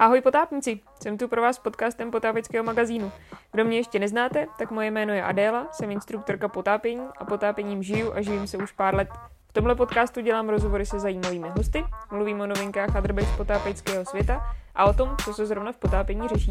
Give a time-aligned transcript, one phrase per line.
[0.00, 3.12] Ahoj potápníci, jsem tu pro vás s podcastem potápěckého magazínu.
[3.52, 8.12] Kdo mě ještě neznáte, tak moje jméno je Adéla, jsem instruktorka potápění a potápěním žiju
[8.12, 9.08] a živím se už pár let.
[9.48, 14.04] V tomhle podcastu dělám rozhovory se zajímavými hosty, mluvím o novinkách a drbech z potápěckého
[14.04, 14.42] světa
[14.74, 16.50] a o tom, co se zrovna v potápění řeší.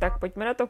[0.00, 0.68] Tak pojďme na to.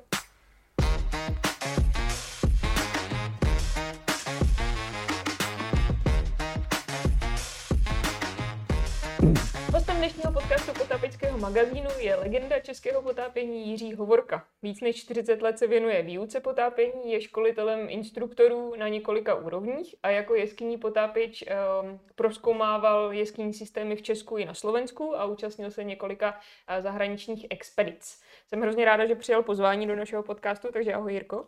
[10.50, 14.45] Podcastu Potápěčského magazínu je legenda českého potápění Jiří Hovorka.
[14.62, 20.10] Víc než 40 let se věnuje výuce potápění, je školitelem instruktorů na několika úrovních a
[20.10, 21.44] jako jeskyní potápěč
[21.82, 27.46] um, proskoumával jeskyní systémy v Česku i na Slovensku a účastnil se několika uh, zahraničních
[27.50, 28.20] expedic.
[28.48, 31.46] Jsem hrozně ráda, že přijal pozvání do našeho podcastu, takže ahoj Jirko.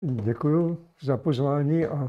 [0.00, 2.08] Děkuji za pozvání a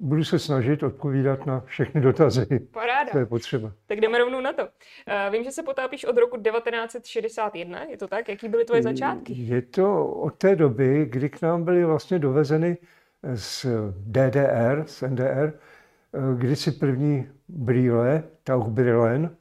[0.00, 3.10] budu se snažit odpovídat na všechny dotazy, Paráda.
[3.12, 3.72] co je potřeba.
[3.86, 4.62] Tak jdeme rovnou na to.
[4.62, 8.28] Uh, vím, že se potápíš od roku 1961, je to tak?
[8.28, 9.32] Jaký byly tvoje začátky?
[9.36, 12.78] Je to od té doby, kdy k nám byly vlastně dovezeny
[13.34, 13.66] z
[14.06, 15.52] DDR, z NDR,
[16.36, 19.36] kdysi první brýle, Tauchbrillen,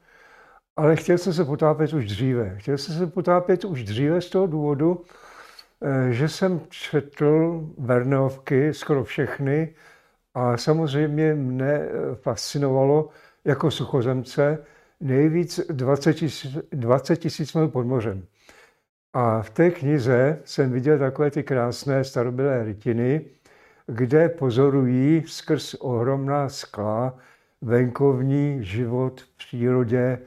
[0.78, 2.56] ale chtěl jsem se potápět už dříve.
[2.58, 5.04] Chtěl jsem se potápět už dříve z toho důvodu,
[5.82, 9.76] eh, že jsem četl Verneovky, skoro všechny,
[10.36, 13.10] a samozřejmě mne fascinovalo
[13.46, 14.58] jako suchozemce
[15.00, 18.24] nejvíc 20 tisíc, 20 tisíc mil pod mořem.
[19.14, 23.26] A v té knize jsem viděl takové ty krásné starobylé rytiny,
[23.88, 27.18] kde pozorují skrz ohromná skla
[27.62, 30.20] venkovní život v přírodě,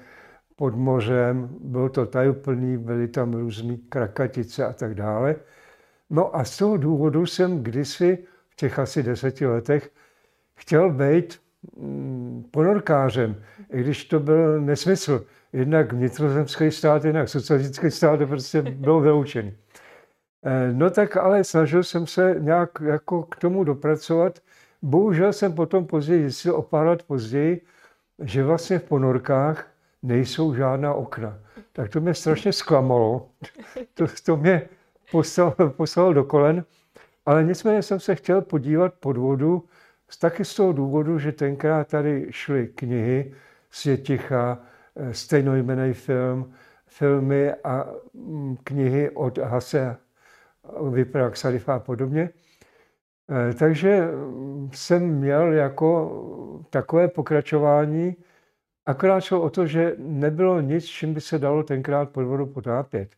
[0.57, 5.37] pod mořem, byl to tajuplný, byly tam různé krakatice a tak dále.
[6.11, 8.19] No a z toho důvodu jsem kdysi
[8.59, 9.91] těch asi deseti letech
[10.55, 11.41] chtěl být
[11.77, 13.43] mm, ponorkářem,
[13.73, 15.25] i když to byl nesmysl.
[15.53, 19.55] Jednak vnitrozemský stát, jednak socialistický stát, to prostě bylo vyloučený.
[20.45, 24.39] Eh, no tak ale snažil jsem se nějak jako k tomu dopracovat.
[24.83, 27.61] Bohužel jsem potom později zjistil, o pár let později,
[28.23, 29.69] že vlastně v ponorkách
[30.03, 31.39] nejsou žádná okna.
[31.73, 33.29] Tak to mě strašně zklamalo.
[33.95, 34.69] To, to mě
[35.11, 36.65] poslalo, poslalo do kolen.
[37.29, 39.65] Ale nicméně jsem se chtěl podívat pod vodu,
[40.19, 43.35] taky z toho důvodu, že tenkrát tady šly knihy
[43.71, 44.59] Světicha,
[44.97, 46.53] eh, stejnojmený film,
[46.87, 49.97] filmy a mm, knihy od Hase,
[50.91, 52.31] Vyprak Sarifa a podobně.
[53.31, 55.91] Eh, takže mm, jsem měl jako
[56.71, 58.17] takové pokračování,
[58.87, 63.09] akorát šlo o to, že nebylo nic, čím by se dalo tenkrát pod vodu potápět.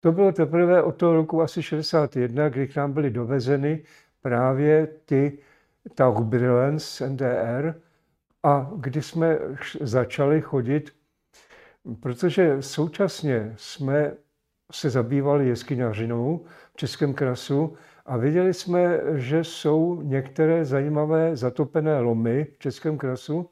[0.00, 3.82] To bylo teprve od toho roku asi 61, kdy k nám byly dovezeny
[4.22, 5.38] právě ty
[5.94, 7.74] Tauchbrillen z NDR
[8.42, 9.38] a kdy jsme
[9.80, 10.90] začali chodit,
[12.00, 14.12] protože současně jsme
[14.72, 22.46] se zabývali jeskyňařinou v Českém krasu a viděli jsme, že jsou některé zajímavé zatopené lomy
[22.54, 23.50] v Českém krasu.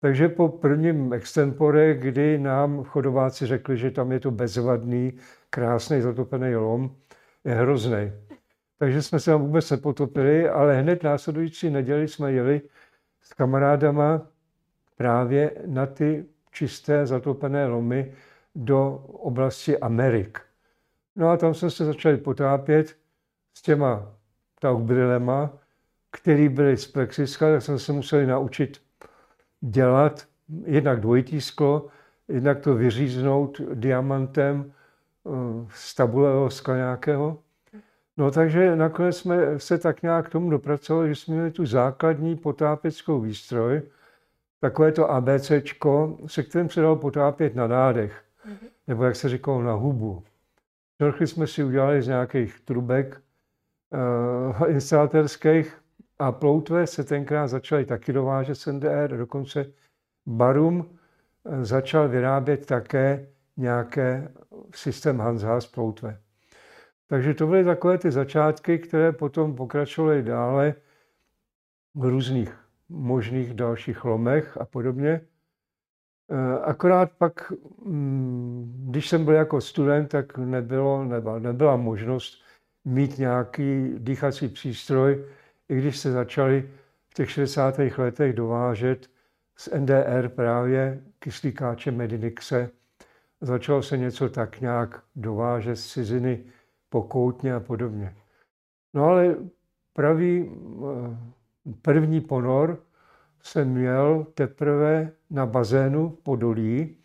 [0.00, 5.12] Takže po prvním extempore, kdy nám chodováci řekli, že tam je to bezvadný,
[5.50, 6.96] krásný zatopený lom,
[7.44, 8.12] je hrozný
[8.80, 12.62] takže jsme se tam vůbec nepotopili, ale hned následující neděli jsme jeli
[13.22, 14.26] s kamarádama
[14.96, 18.12] právě na ty čisté zatopené lomy
[18.54, 20.40] do oblasti Amerik.
[21.16, 22.96] No a tam jsme se začali potápět
[23.54, 24.14] s těma
[24.60, 25.52] tauchbrilema,
[26.10, 28.82] který byly z plexiska, tak jsme se museli naučit
[29.60, 30.26] dělat
[30.64, 31.86] jednak dvojitý sklo,
[32.28, 34.72] jednak to vyříznout diamantem
[35.68, 37.38] z tabulového skla nějakého.
[38.16, 42.36] No takže nakonec jsme se tak nějak k tomu dopracovali, že jsme měli tu základní
[42.36, 43.82] potápěckou výstroj,
[44.60, 48.68] takové to ABCčko, se kterým se dalo potápět na nádech, mm-hmm.
[48.86, 50.22] nebo jak se říkalo, na hubu.
[50.98, 53.20] Trochu jsme si udělali z nějakých trubek
[54.60, 55.80] uh, instalaterských
[56.18, 59.66] a ploutve se tenkrát začaly taky dovážet z NDR, dokonce
[60.26, 60.98] Barum
[61.44, 63.26] eh, začal vyrábět také
[63.60, 64.32] nějaké
[64.74, 66.20] systém Hanshaus ploutve.
[67.06, 70.74] Takže to byly takové ty začátky, které potom pokračovaly dále
[71.94, 72.58] v různých
[72.88, 75.20] možných dalších lomech a podobně.
[76.30, 77.52] Eh, akorát pak,
[77.84, 82.42] mm, když jsem byl jako student, tak nebylo, nebyla, nebyla možnost
[82.84, 85.24] mít nějaký dýchací přístroj,
[85.68, 86.70] i když se začaly
[87.10, 87.98] v těch 60.
[87.98, 89.10] letech dovážet
[89.56, 92.70] z NDR právě kyslíkáče Medinixe.
[93.40, 96.44] Začalo se něco tak nějak dovážet z ciziny,
[96.88, 98.16] pokoutně a podobně.
[98.94, 99.36] No ale
[99.92, 101.16] pravý eh,
[101.82, 102.82] první ponor
[103.42, 106.96] jsem měl teprve na bazénu Podolí,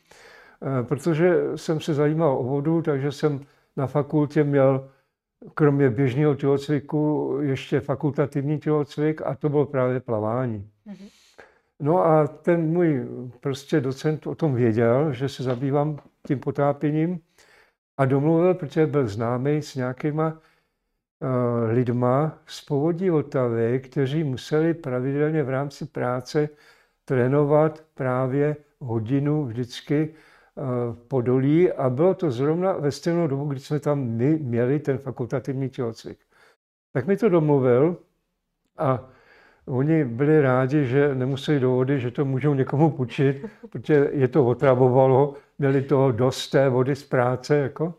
[0.84, 3.42] protože jsem se zajímal o vodu, takže jsem
[3.78, 4.90] na fakultě měl
[5.54, 10.70] kromě běžného tělocviku ještě fakultativní tělocvik a to bylo právě plavání.
[10.88, 11.25] Mm-hmm.
[11.80, 13.08] No a ten můj
[13.40, 17.20] prostě docent o tom věděl, že se zabývám tím potápěním
[17.98, 20.40] a domluvil, protože byl známý s nějakýma uh,
[21.72, 26.50] lidma z povodí Otavy, kteří museli pravidelně v rámci práce
[27.06, 30.16] trénovat právě hodinu vždycky
[30.92, 34.98] v Podolí a bylo to zrovna ve stejnou dobu, kdy jsme tam my měli ten
[34.98, 36.20] fakultativní tělocvik.
[36.94, 37.98] Tak mi to domluvil
[38.78, 39.10] a
[39.68, 44.46] oni byli rádi, že nemuseli do vody, že to můžou někomu půjčit, protože je to
[44.46, 47.58] otravovalo, měli toho dost té vody z práce.
[47.58, 47.94] Jako.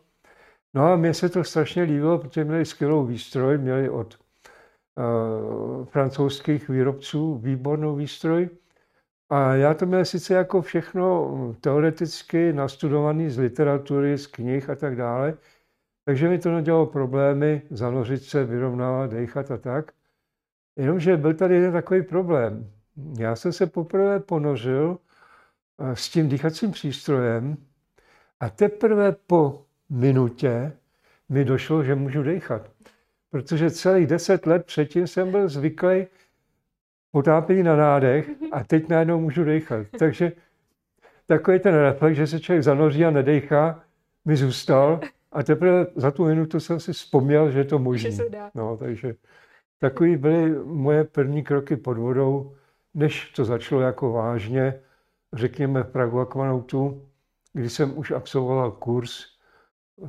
[0.73, 4.17] No a mně se to strašně líbilo, protože měli skvělou výstroj, měli od
[4.97, 8.49] uh, francouzských výrobců výbornou výstroj.
[9.29, 14.95] A já to měl sice jako všechno teoreticky nastudovaný z literatury, z knih a tak
[14.95, 15.37] dále,
[16.05, 19.96] takže mi to nedělalo problémy zanořit se, vyrovnávat, dechat a tak.
[20.77, 22.71] Jenomže byl tady jeden takový problém.
[23.19, 24.97] Já jsem se poprvé ponořil
[25.79, 27.57] eh, s tím dýchacím přístrojem
[28.39, 30.73] a teprve po minutě
[31.29, 32.71] mi došlo, že můžu dechat.
[33.31, 36.07] Protože celých deset let předtím jsem byl zvyklý
[37.11, 39.87] potápění na nádech a teď najednou můžu dechat.
[39.99, 40.31] Takže
[41.25, 43.83] takový ten reflex, že se člověk zanoří a nedechá,
[44.25, 44.99] mi zůstal
[45.31, 48.09] a teprve za tu minutu jsem si vzpomněl, že je to možné.
[48.55, 49.15] No, takže
[49.79, 52.55] takový byly moje první kroky pod vodou,
[52.93, 54.81] než to začalo jako vážně,
[55.33, 57.09] řekněme v Pragu Aquanautu,
[57.53, 59.25] kdy jsem už absolvoval kurz,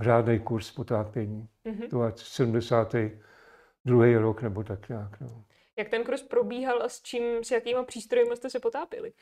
[0.00, 1.48] řádný kurz potápění.
[1.66, 1.88] Mm-hmm.
[1.90, 4.18] To je 72.
[4.18, 5.20] rok nebo tak nějak.
[5.20, 5.44] No.
[5.78, 9.12] Jak ten kurz probíhal a s čím, s jakýma přístroji jste se potápili?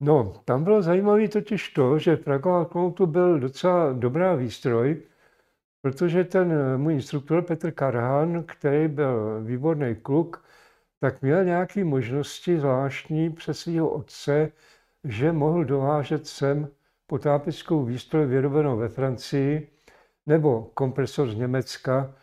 [0.00, 5.02] No, tam bylo zajímavé totiž to, že v Pragu to byl docela dobrá výstroj,
[5.82, 10.44] protože ten můj instruktor Petr Karhan, který byl výborný kluk,
[11.00, 14.52] tak měl nějaké možnosti zvláštní přes svého otce,
[15.04, 16.68] že mohl dovážet sem
[17.06, 19.70] potápeckou výstroj vyrobenou ve Francii
[20.26, 22.14] nebo kompresor z Německa.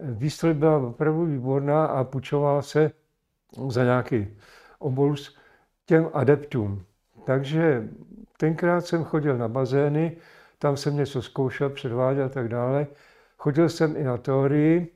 [0.00, 2.90] Výstroj byla opravdu výborná a půjčovala se
[3.68, 4.38] za nějaký
[4.78, 5.36] obolus
[5.86, 6.84] těm adeptům.
[7.24, 7.88] Takže
[8.36, 10.16] tenkrát jsem chodil na bazény,
[10.62, 12.86] tam jsem něco zkoušel, předváděl a tak dále.
[13.38, 14.94] Chodil jsem i na teorii,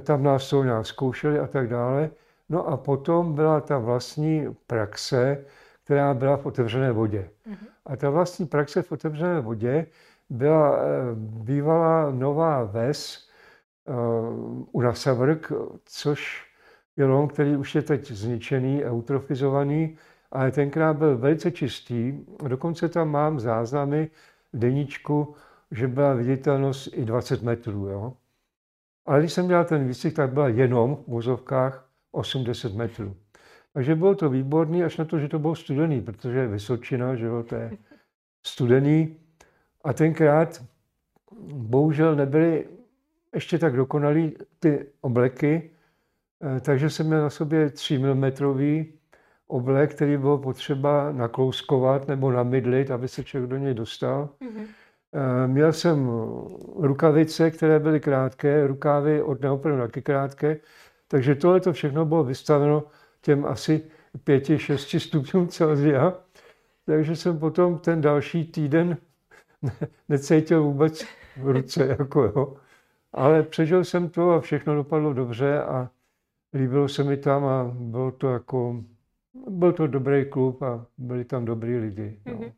[0.00, 2.10] tam nás to nějak zkoušeli a tak dále.
[2.48, 5.44] No a potom byla ta vlastní praxe,
[5.84, 7.30] která byla v otevřené vodě.
[7.46, 7.66] Mm-hmm.
[7.86, 9.86] A ta vlastní praxe v otevřené vodě
[10.30, 10.84] byla eh,
[11.14, 13.28] bývalá nová ves
[13.88, 15.52] uh, u Nasavrk,
[15.84, 16.46] což
[16.96, 19.98] Jelon, který už je teď zničený, eutrofizovaný,
[20.32, 22.12] ale tenkrát byl velice čistý.
[22.48, 24.10] Dokonce tam mám záznamy
[24.52, 25.34] deníčku,
[25.70, 27.86] že byla viditelnost i 20 metrů.
[27.86, 28.12] Jo?
[29.06, 33.16] Ale když jsem dělal ten výcvik, tak byla jenom v vozovkách 80 metrů.
[33.72, 37.42] Takže bylo to výborný, až na to, že to bylo studený, protože Vysočina, že jo,
[37.42, 37.78] to je
[38.46, 39.16] studený.
[39.84, 40.64] A tenkrát
[41.52, 42.66] bohužel nebyly
[43.34, 45.70] ještě tak dokonalý ty obleky,
[46.42, 48.30] Eh, takže jsem měl na sobě 3 mm
[49.50, 54.28] oblek, který bylo potřeba naklouskovat nebo namydlit, aby se člověk do něj dostal.
[54.40, 54.66] Mm-hmm.
[55.46, 56.10] Měl jsem
[56.76, 60.56] rukavice, které byly krátké, rukávy od neoprenu taky krátké,
[61.08, 62.84] takže tohle to všechno bylo vystaveno
[63.20, 63.82] těm asi
[64.26, 66.14] 5-6 stupňům Celsia.
[66.86, 68.96] Takže jsem potom ten další týden
[70.08, 71.04] necítil vůbec
[71.36, 71.96] v ruce.
[71.98, 72.56] Jako jo.
[73.12, 75.90] Ale přežil jsem to a všechno dopadlo dobře a
[76.54, 78.84] líbilo se mi tam a bylo to jako,
[79.34, 82.20] byl to dobrý klub a byli tam dobrý lidi.
[82.26, 82.32] No.
[82.32, 82.52] Mm-hmm.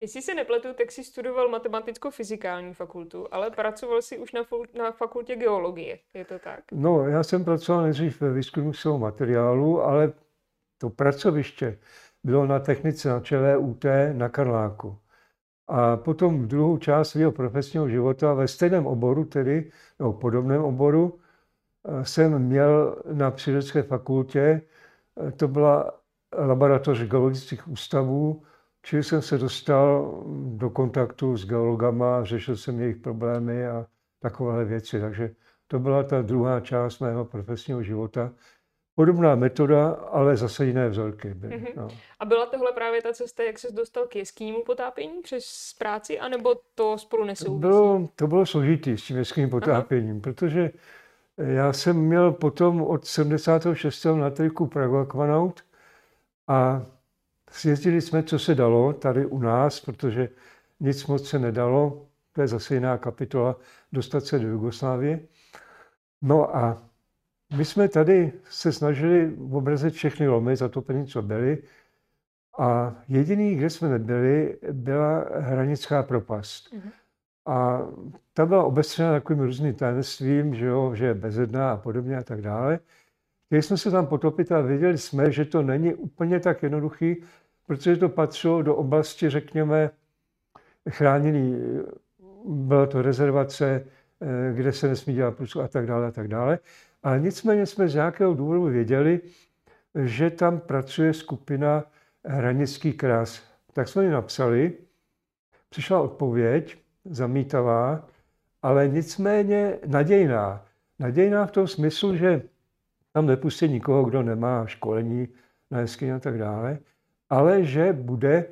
[0.00, 4.40] Jestli se nepletu, tak si studoval matematicko-fyzikální fakultu, ale pracoval si už na,
[4.78, 6.64] na fakultě geologie, je to tak?
[6.72, 10.12] No, já jsem pracoval nejdřív ve výzkumu svého materiálu, ale
[10.78, 11.78] to pracoviště
[12.24, 14.98] bylo na technice na ČVUT na Karláku.
[15.66, 21.18] A potom v druhou část svého profesního života ve stejném oboru, tedy, nebo podobném oboru,
[22.02, 24.62] jsem měl na Přírodecké fakultě,
[25.36, 26.00] to byla
[26.38, 28.42] laboratoř geologických ústavů,
[28.82, 30.22] čili jsem se dostal
[30.56, 33.86] do kontaktu s geologama, řešil jsem jejich problémy a
[34.20, 35.00] takové věci.
[35.00, 35.30] Takže
[35.66, 38.32] to byla ta druhá část mého profesního života.
[38.96, 41.34] Podobná metoda, ale zase jiné vzorky.
[41.34, 41.72] Byly, mm-hmm.
[41.76, 41.88] no.
[42.20, 46.54] A byla tohle právě ta cesta, jak se dostal k jeskýmu potápění přes práci, anebo
[46.74, 47.60] to spolu nesouvisí?
[47.60, 50.20] Bylo, to bylo složitý s tím jeským potápěním, Aha.
[50.20, 50.70] protože
[51.38, 54.04] já jsem měl potom od 76.
[54.04, 55.64] na triku Pragu Aquanaut
[56.48, 56.86] a
[57.54, 60.28] Sjezdili jsme, co se dalo tady u nás, protože
[60.80, 63.56] nic moc se nedalo, to je zase jiná kapitola,
[63.92, 65.20] dostat se do Jugoslávie.
[66.22, 66.82] No a
[67.56, 71.62] my jsme tady se snažili obrazit všechny lomy zatopený, co byly.
[72.58, 76.72] A jediný, kde jsme nebyli, byla hranická propast.
[76.72, 76.90] Mm-hmm.
[77.46, 77.80] A
[78.32, 82.40] ta byla obestřena takovým různým tajemstvím, že, jo, že je bezedná a podobně a tak
[82.40, 82.78] dále.
[83.48, 87.16] Když jsme se tam potopit a věděli jsme, že to není úplně tak jednoduchý,
[87.66, 89.90] protože to patřilo do oblasti, řekněme,
[90.90, 91.56] chráněný,
[92.44, 93.84] byla to rezervace,
[94.20, 96.58] eh, kde se nesmí dělat průzkum a tak dále a tak dále.
[97.02, 99.20] Ale nicméně jsme z nějakého důvodu věděli,
[100.04, 101.84] že tam pracuje skupina
[102.26, 103.42] Hranický kras.
[103.72, 104.72] Tak jsme ji napsali,
[105.68, 108.08] přišla odpověď, zamítavá,
[108.62, 110.64] ale nicméně nadějná.
[110.98, 112.42] Nadějná v tom smyslu, že
[113.12, 115.28] tam nepustí nikoho, kdo nemá školení
[115.70, 116.78] na jeskyni a tak dále,
[117.30, 118.46] ale že bude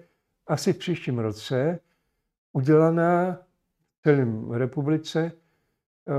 [0.47, 1.79] asi v příštím roce
[2.53, 3.39] udělaná
[3.99, 6.13] v celém republice eh,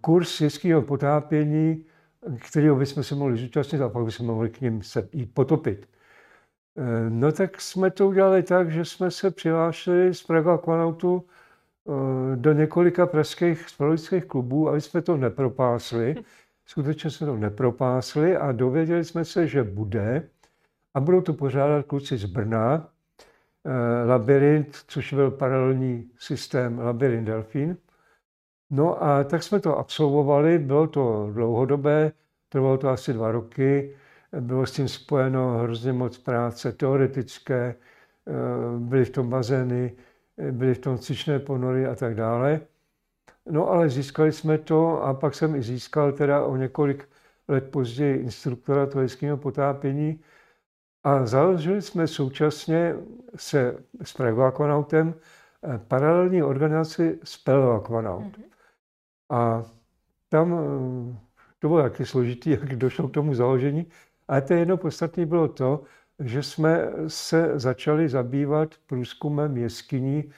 [0.00, 1.84] kurz jeského potápění,
[2.48, 5.88] kterého bychom se mohli zúčastnit a pak bychom mohli k ním se jít potopit.
[6.78, 11.24] Eh, no tak jsme to udělali tak, že jsme se přihlásili z Praga Aquanautu
[12.34, 16.14] do několika pražských spolujíckých klubů, aby jsme to nepropásli.
[16.66, 20.28] Skutečně jsme to nepropásli a dověděli jsme se, že bude.
[20.94, 22.88] A budou to pořádat kluci z Brna,
[23.64, 27.76] eh, Labyrint, což byl paralelní systém Labyrint Delfín.
[28.70, 32.12] No a tak jsme to absolvovali, bylo to dlouhodobé,
[32.48, 33.96] trvalo to asi dva roky,
[34.40, 38.32] bylo s tím spojeno hrozně moc práce teoretické, eh,
[38.78, 39.92] byly v tom bazény,
[40.50, 42.60] byly v tom cvičné ponory a tak dále.
[43.50, 47.08] No ale získali jsme to a pak jsem i získal teda o několik
[47.48, 50.20] let později instruktora toho potápění
[51.04, 52.94] a založili jsme současně
[53.36, 58.22] se s Pragoaquanautem eh, paralelní organizaci Speleoaquanaut.
[58.22, 58.44] Mm-hmm.
[59.30, 59.64] A
[60.28, 61.18] tam eh,
[61.58, 63.86] to bylo taky složitý, jak došlo k tomu založení,
[64.28, 65.82] ale to jedno podstatné bylo to,
[66.20, 70.32] že jsme se začali zabývat průzkumem jeskyní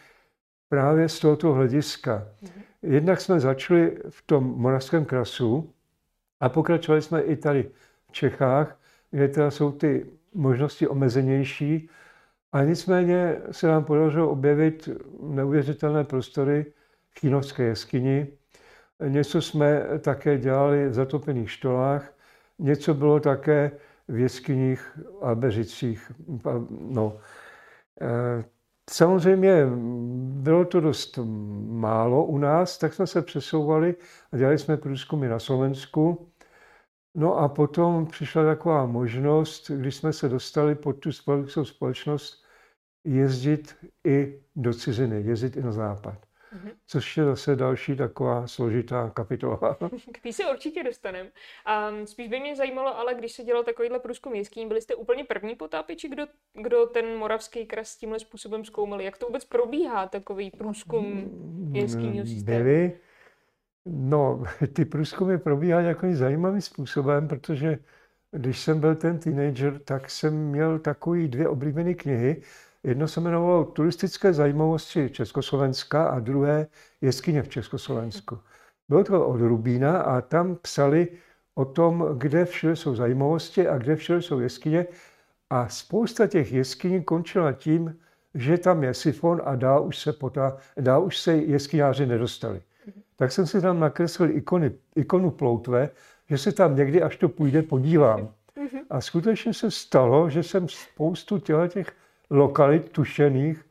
[0.69, 2.29] právě z tohoto hlediska.
[2.43, 2.63] Mm-hmm.
[2.83, 5.73] Jednak jsme začali v tom Moravském krasu
[6.41, 7.71] a pokračovali jsme i tady
[8.09, 8.79] v Čechách,
[9.11, 11.91] kde teda jsou ty možnosti omezenější.
[12.53, 14.89] A nicméně se nám podařilo objevit
[15.23, 16.67] neuvěřitelné prostory
[17.11, 18.27] v Chínovské jeskyni.
[19.09, 22.13] Něco jsme také dělali v zatopených štolách,
[22.59, 23.71] něco bylo také
[24.09, 26.13] v jeskyních a beřicích.
[26.81, 27.19] No.
[28.01, 28.45] E,
[28.91, 29.67] samozřejmě
[30.43, 31.19] bylo to dost
[31.69, 33.97] málo u nás, tak jsme se přesouvali
[34.33, 36.33] a dělali jsme průzkumy na Slovensku.
[37.15, 41.13] No a potom přišla taková možnost, když jsme se dostali pod tu
[41.65, 42.45] společnost,
[43.05, 46.28] jezdit i do ciziny, jezdit i na západ.
[46.55, 46.73] Mm-hmm.
[46.87, 49.77] Což je zase další taková složitá kapitola.
[50.13, 51.31] K té se určitě dostaneme.
[51.65, 55.25] A spíš by mě zajímalo, ale když se dělal takovýhle průzkum jeskyní, byli jste úplně
[55.25, 56.27] první potápěči, kdo,
[56.63, 59.05] kdo ten moravský kras tímhle způsobem zkoumali?
[59.05, 62.59] Jak to vůbec probíhá, takový průzkum mm, jeskyního systému?
[62.59, 62.99] Byli.
[63.87, 67.79] No, ty průzkumy probíhají jako zajímavým způsobem, protože
[68.31, 72.43] když jsem byl ten teenager, tak jsem měl takový dvě oblíbené knihy.
[72.89, 76.67] Jedno se jmenovalo Turistické zajímavosti Československa a druhé
[77.01, 78.39] Jeskyně v Československu.
[78.89, 81.09] Bylo to od Rubína a tam psali
[81.55, 84.87] o tom, kde všude jsou zajímavosti a kde všude jsou jeskyně.
[85.51, 87.97] A spousta těch jeskyní končila tím,
[88.35, 92.63] že tam je sifon a dál už se, potá, dál už se jeskyňáři nedostali.
[93.17, 95.91] Tak jsem si tam nakreslil ikony, ikonu ploutve,
[96.29, 98.29] že se tam někdy, až to půjde, podívám.
[98.91, 101.93] A skutečně se stalo, že jsem spoustu těch
[102.31, 103.65] lokalit tušených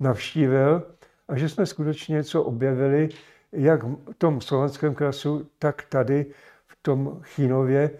[0.00, 0.82] navštívil
[1.28, 3.08] a že jsme skutečně něco objevili,
[3.52, 6.26] jak v tom slovenském krasu, tak tady
[6.66, 7.90] v tom Chínově.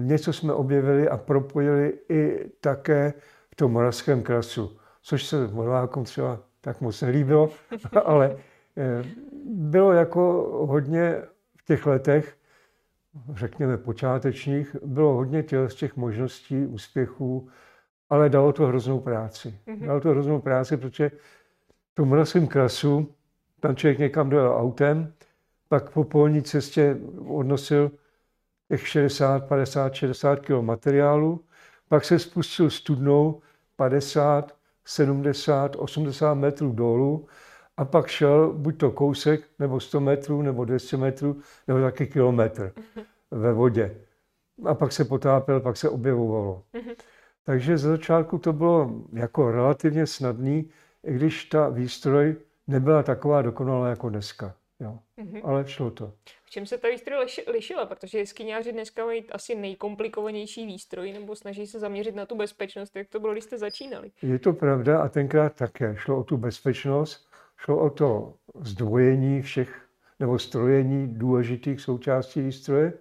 [0.00, 3.12] Něco jsme objevili a propojili i také
[3.52, 7.50] v tom moravském krasu, což se Moravákům třeba tak moc nelíbilo,
[8.04, 8.36] ale
[8.76, 9.04] eh,
[9.44, 10.22] bylo jako
[10.68, 11.22] hodně
[11.56, 12.36] v těch letech,
[13.34, 17.48] řekněme počátečních, bylo hodně těch, těch možností, úspěchů,
[18.10, 19.54] ale dalo to hroznou práci.
[19.66, 19.86] Mm-hmm.
[19.86, 21.10] Dalo to hroznou práci, protože
[21.94, 23.14] tom moravském krasu
[23.60, 25.12] tam člověk někam dojel autem,
[25.68, 26.96] pak po polní cestě
[27.28, 27.90] odnosil
[28.68, 31.44] těch 60, 50, 60 kg materiálu,
[31.88, 33.42] pak se spustil studnou
[33.76, 37.28] 50, 70, 80 metrů dolů
[37.76, 42.72] a pak šel buď to kousek, nebo 100 metrů, nebo 200 metrů, nebo taky kilometr
[43.30, 43.96] ve vodě.
[44.64, 46.62] A pak se potápěl, pak se objevovalo.
[47.44, 50.70] Takže z začátku to bylo jako relativně snadný,
[51.06, 54.54] i když ta výstroj nebyla taková dokonalá jako dneska.
[54.80, 54.98] Jo.
[55.18, 55.40] Mm-hmm.
[55.44, 56.12] Ale šlo to.
[56.44, 57.86] V čem se ta výstroj lišila?
[57.86, 62.96] Protože jeskyňáři dneska mají asi nejkomplikovanější výstroj, nebo snaží se zaměřit na tu bezpečnost.
[62.96, 64.10] Jak to bylo, když jste začínali?
[64.22, 69.82] Je to pravda a tenkrát také šlo o tu bezpečnost, šlo o to zdvojení všech
[70.20, 72.92] nebo strojení důležitých součástí výstroje.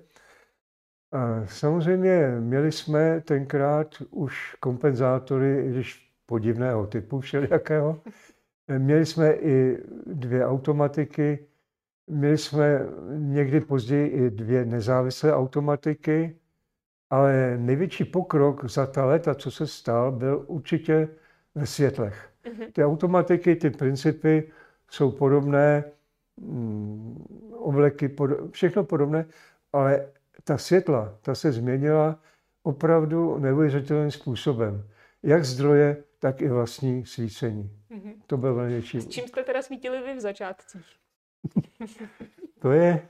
[1.45, 8.01] Samozřejmě měli jsme tenkrát už kompenzátory, i když podivného typu všelijakého.
[8.77, 11.47] Měli jsme i dvě automatiky,
[12.07, 12.79] měli jsme
[13.17, 16.35] někdy později i dvě nezávislé automatiky,
[17.09, 21.07] ale největší pokrok za ta léta, co se stal, byl určitě
[21.55, 22.29] ve světlech.
[22.45, 22.71] Mhm.
[22.71, 24.51] Ty automatiky, ty principy
[24.91, 25.83] jsou podobné,
[26.37, 28.15] mm, obleky,
[28.51, 29.25] všechno podobné,
[29.73, 30.05] ale
[30.43, 32.19] ta světla, ta se změnila
[32.63, 34.87] opravdu neuvěřitelným způsobem.
[35.23, 37.71] Jak zdroje, tak i vlastní svícení.
[37.91, 38.13] Mm-hmm.
[38.27, 39.01] To byl největší.
[39.01, 40.85] S čím jste teda svítili vy v začátcích?
[42.59, 43.07] to je,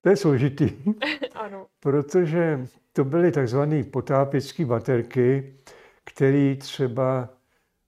[0.00, 0.70] to je složitý.
[1.34, 1.66] ano.
[1.80, 5.54] Protože to byly takzvané potápěčské baterky,
[6.04, 7.28] které třeba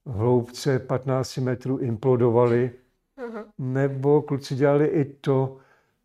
[0.05, 2.71] v hloubce 15 metrů implodovaly.
[3.19, 3.45] Uh-huh.
[3.59, 5.57] Nebo kluci dělali i to,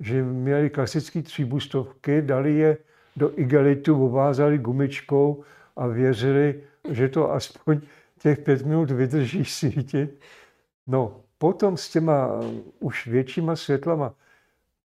[0.02, 2.78] že měli klasické tříbustovky, dali je
[3.16, 5.44] do igelitu, obvázali gumičkou
[5.76, 7.82] a věřili, že to aspoň
[8.22, 10.20] těch pět minut vydrží svítit.
[10.88, 12.30] No, potom s těma
[12.80, 14.14] už většíma světlama,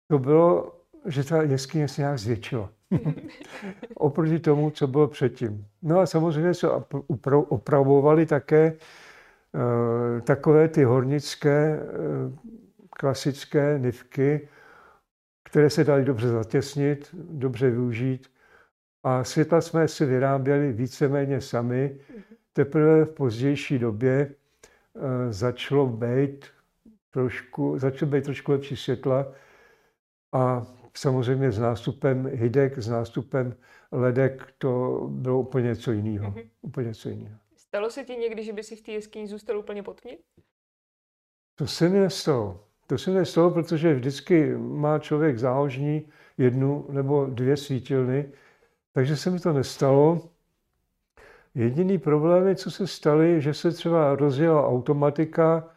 [0.08, 0.73] to bylo,
[1.06, 2.70] že ta jeskyně se nějak zvětšila.
[3.94, 5.66] Oproti tomu, co bylo předtím.
[5.82, 6.68] No a samozřejmě se
[7.49, 12.32] opravovali také uh, takové ty hornické uh,
[12.90, 14.49] klasické nivky,
[15.47, 18.31] které se daly dobře zatěsnit, dobře využít.
[19.03, 22.00] A světla jsme si vyráběli víceméně sami.
[22.53, 24.35] Teprve v pozdější době
[24.95, 26.47] uh, začalo být
[27.11, 29.33] trošku, začalo být trošku lepší světla
[30.33, 33.56] a samozřejmě s nástupem hydek, s nástupem
[33.93, 36.30] ledek, to bylo úplně něco jiného.
[36.30, 36.49] Mm-hmm.
[36.63, 37.39] Úplně něco jiného.
[37.56, 40.19] Stalo se ti někdy, že by si v té jeskyni zůstal úplně pod tmě?
[41.54, 42.66] To se mi nestalo.
[42.86, 48.32] To se mi nestalo, protože vždycky má člověk záložní jednu nebo dvě svítilny,
[48.92, 50.30] takže se mi to nestalo.
[51.54, 55.68] Jediný problém, co se staly, že se třeba rozjela automatika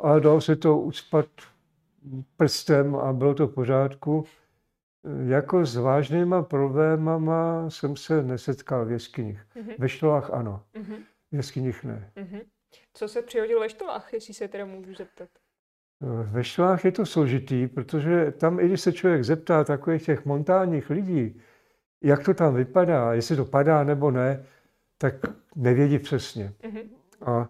[0.00, 1.26] a dalo se to ucpat
[2.36, 4.24] prstem a bylo to v pořádku.
[5.26, 9.40] Jako s vážnýma problémama jsem se nesetkal v jeskyních.
[9.56, 9.74] Mm-hmm.
[9.78, 10.98] Ve štolách ano, mm-hmm.
[11.32, 12.12] v jeskyních ne.
[12.16, 12.40] Mm-hmm.
[12.94, 15.28] Co se přihodilo ve štolách, jestli se teda můžu zeptat?
[16.30, 20.90] Ve štolách je to složitý, protože tam, i když se člověk zeptá takových těch montánních
[20.90, 21.40] lidí,
[22.02, 24.44] jak to tam vypadá, jestli to padá nebo ne,
[24.98, 25.14] tak
[25.56, 26.52] nevědí přesně.
[26.62, 26.88] Mm-hmm.
[27.22, 27.48] A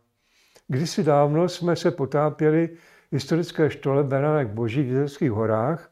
[0.68, 2.68] kdysi dávno jsme se potápěli
[3.10, 5.90] v historické štole Beránek Boží v Jizerských horách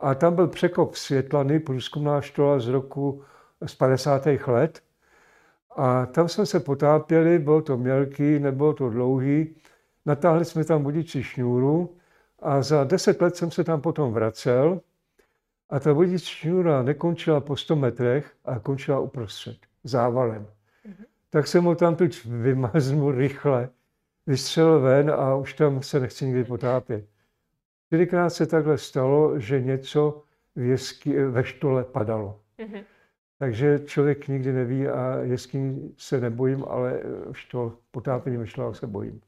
[0.00, 3.22] a tam byl překop Světlany, průzkumná štola z roku
[3.66, 4.26] z 50.
[4.46, 4.82] let.
[5.76, 9.54] A tam jsme se potápěli, bylo to mělký, nebylo to dlouhý.
[10.06, 11.96] Natáhli jsme tam vodiči šňůru
[12.38, 14.80] a za deset let jsem se tam potom vracel
[15.70, 20.42] a ta vodič šňůra nekončila po 100 metrech, a končila uprostřed, závalem.
[20.42, 21.04] Mm-hmm.
[21.30, 23.68] Tak jsem ho tam teď vymaznul rychle,
[24.26, 27.04] vystřelil ven a už tam se nechci nikdy potápět.
[27.86, 30.22] Čtyřikrát se takhle stalo, že něco
[30.56, 32.40] v jesky, ve štole padalo.
[32.58, 32.84] Mm-hmm.
[33.38, 37.00] Takže člověk nikdy neví a jeskyní se nebojím, ale
[37.32, 39.20] štol, potápění ve štolách se bojím.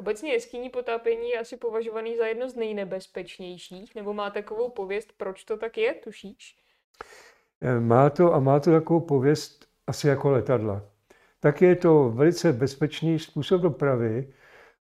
[0.00, 5.44] Obecně jeskyní potápění je asi považovaný za jedno z nejnebezpečnějších, nebo má takovou pověst, proč
[5.44, 6.56] to tak je, tušíš?
[7.60, 10.82] Eh, má to a má to takovou pověst asi jako letadla.
[11.40, 14.34] Tak je to velice bezpečný způsob dopravy,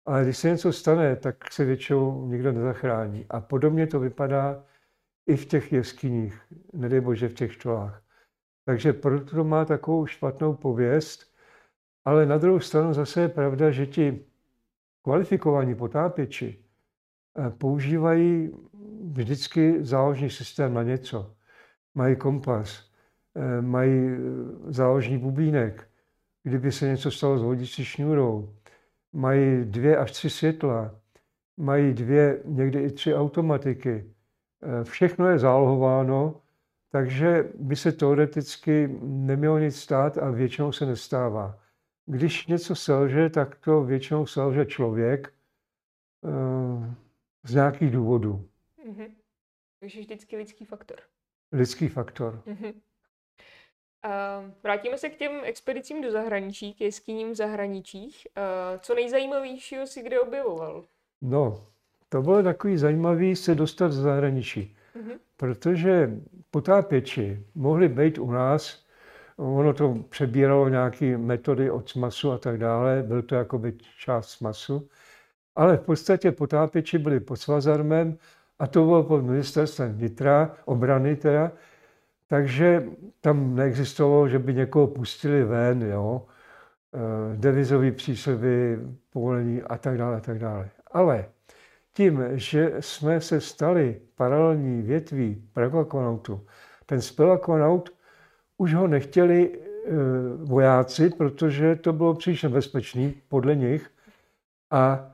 [0.06, 3.26] ale když se něco stane, tak se většinou nikdo nezachrání.
[3.30, 4.66] A podobně to vypadá
[5.28, 6.42] i v těch jeskyních,
[6.74, 8.04] nedej bože v těch štolách.
[8.66, 11.34] Takže proto to má takovou špatnou pověst,
[12.06, 14.29] ale na druhou stranu zase je pravda, že ti
[15.02, 16.60] kvalifikovaní potápěči
[17.38, 18.52] eh, používají
[19.12, 21.34] vždycky záložní systém na něco.
[21.96, 22.92] Mají kompas,
[23.36, 24.18] eh, mají eh,
[24.68, 25.90] záložní bubínek,
[26.44, 28.54] kdyby se něco stalo s vodicí šňůrou.
[29.14, 30.96] Mají dvě až tři světla,
[31.58, 34.14] mají dvě, někdy i tři automatiky.
[34.84, 36.42] Všechno je zálohováno,
[36.92, 41.60] takže by se teoreticky nemělo nic stát a většinou se nestává.
[42.12, 45.34] Když něco selže, tak to většinou selže člověk
[46.22, 46.86] uh,
[47.44, 48.46] z nějakých důvodů.
[48.88, 49.12] Mm-hmm.
[49.80, 50.98] Takže vždycky lidský faktor.
[51.52, 52.42] Lidský faktor.
[52.48, 52.74] Mm-hmm.
[54.04, 58.28] A vrátíme se k těm expedicím do zahraničí, k jeskyním v zahraničích.
[58.36, 60.86] A co nejzajímavějšího si kde objevoval?
[61.22, 61.68] No,
[62.10, 65.20] to bylo takový zajímavý se dostat z zahraničí, mm-hmm.
[65.38, 66.10] protože
[66.52, 68.86] potápěči mohli být u nás,
[69.40, 74.30] ono to přebíralo nějaké metody od smasu a tak dále, byl to jako by část
[74.30, 74.90] smasu,
[75.56, 78.18] ale v podstatě potápěči byli pod svazarmem
[78.60, 81.52] a to bylo pod ministerstvem vnitra, obrany teda,
[82.28, 82.84] takže
[83.22, 86.26] tam neexistovalo, že by někoho pustili ven, jo,
[86.94, 87.00] eh,
[87.38, 90.70] devizový přísliby, povolení a tak dále, a tak dále.
[90.92, 91.26] Ale
[91.94, 96.46] tím, že jsme se stali paralelní větví pragoakonautu,
[96.86, 97.90] ten spelakonaut
[98.60, 99.90] už ho nechtěli eh,
[100.44, 103.92] vojáci, protože to bylo příliš nebezpečný podle nich.
[104.72, 105.12] A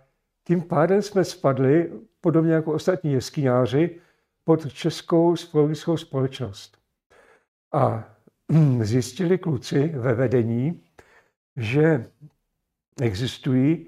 [0.47, 3.99] tím pádem jsme spadli, podobně jako ostatní jeskyňáři,
[4.43, 6.77] pod Českou spolkovou společnost.
[7.73, 8.15] A
[8.81, 10.83] zjistili kluci ve vedení,
[11.57, 12.05] že
[13.01, 13.87] existují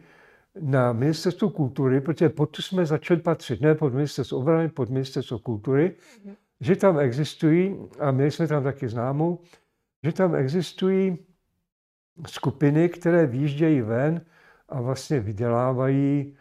[0.60, 5.96] na ministerstvu kultury, protože pod jsme začali patřit, ne pod ministerstvo obrany, pod ministerstvo kultury,
[5.96, 6.36] mm-hmm.
[6.62, 9.40] Že tam existují, a my jsme tam taky známou,
[10.04, 11.18] že tam existují
[12.28, 14.22] skupiny, které výjíždějí ven
[14.70, 16.38] a vlastně vydělávají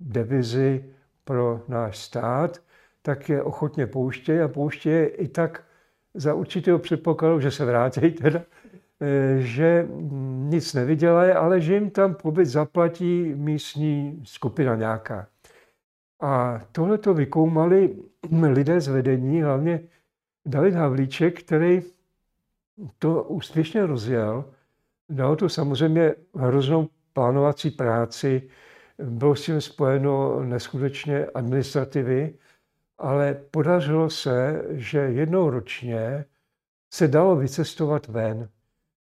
[0.00, 0.84] devizi
[1.24, 2.62] pro náš stát,
[3.02, 5.64] tak je ochotně pouštějí a pouštějí i tak
[6.14, 8.42] za určitého předpokladu, že se vrátí teda,
[9.00, 9.86] eh, že
[10.48, 15.26] nic nevydělají, ale že jim tam pobyt zaplatí místní skupina nějaká.
[16.20, 17.96] A tohle to vykoumali
[18.52, 19.80] lidé z vedení, hlavně
[20.46, 21.82] David Havlíček, který
[22.98, 24.44] to úspěšně rozjel.
[25.08, 28.50] Dalo to samozřejmě hroznou plánovací práci,
[29.02, 32.34] bylo s tím spojeno neskutečně administrativy,
[32.98, 36.24] ale podařilo se, že jednou ročně
[36.90, 38.48] se dalo vycestovat ven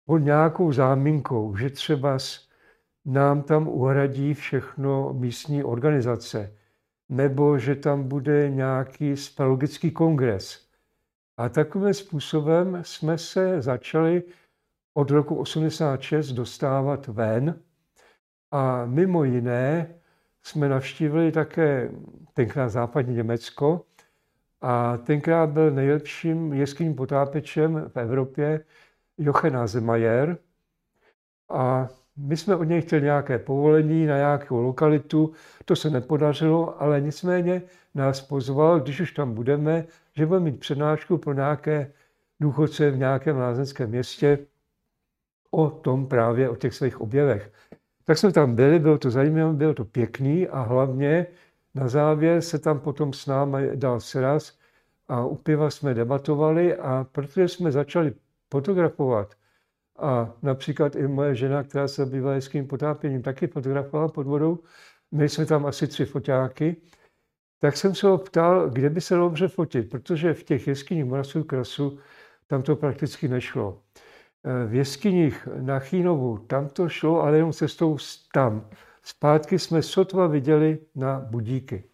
[0.06, 2.18] pod nějakou záminkou, že třeba
[3.04, 6.52] nám tam uhradí všechno místní organizace,
[7.08, 10.68] nebo že tam bude nějaký speleologický kongres.
[11.36, 14.22] A takovým způsobem jsme se začali
[14.94, 17.60] od roku 86 dostávat ven.
[18.50, 19.94] A mimo jiné
[20.42, 21.90] jsme navštívili také
[22.34, 23.86] tenkrát západní Německo.
[24.60, 28.64] A tenkrát byl nejlepším jeskyním potápečem v Evropě
[29.18, 30.38] Jochen Azemajer
[31.48, 35.32] a my jsme od něj chtěli nějaké povolení na nějakou lokalitu,
[35.64, 37.62] to se nepodařilo, ale nicméně
[37.94, 41.92] nás pozval, když už tam budeme, že budeme mít přednášku pro nějaké
[42.40, 44.38] důchodce v nějakém lázeňském městě
[45.50, 47.52] o tom právě, o těch svých objevech.
[48.04, 51.26] Tak jsme tam byli, bylo to zajímavé, bylo to pěkný a hlavně
[51.74, 54.58] na závěr se tam potom s námi dal sraz
[55.08, 58.12] a u piva jsme debatovali a protože jsme začali
[58.52, 59.34] fotografovat
[59.98, 64.58] a například i moje žena, která se bývá jeským potápěním, taky fotografovala pod vodou,
[65.10, 66.76] měli jsme tam asi tři foťáky,
[67.58, 71.44] tak jsem se ho ptal, kde by se dobře fotit, protože v těch jeskyních Moravského
[71.44, 71.98] krasu
[72.46, 73.82] tam to prakticky nešlo.
[74.66, 77.96] V jeskyních na Chínovu tam to šlo, ale jenom cestou
[78.32, 78.68] tam.
[79.02, 81.84] Zpátky jsme sotva viděli na budíky.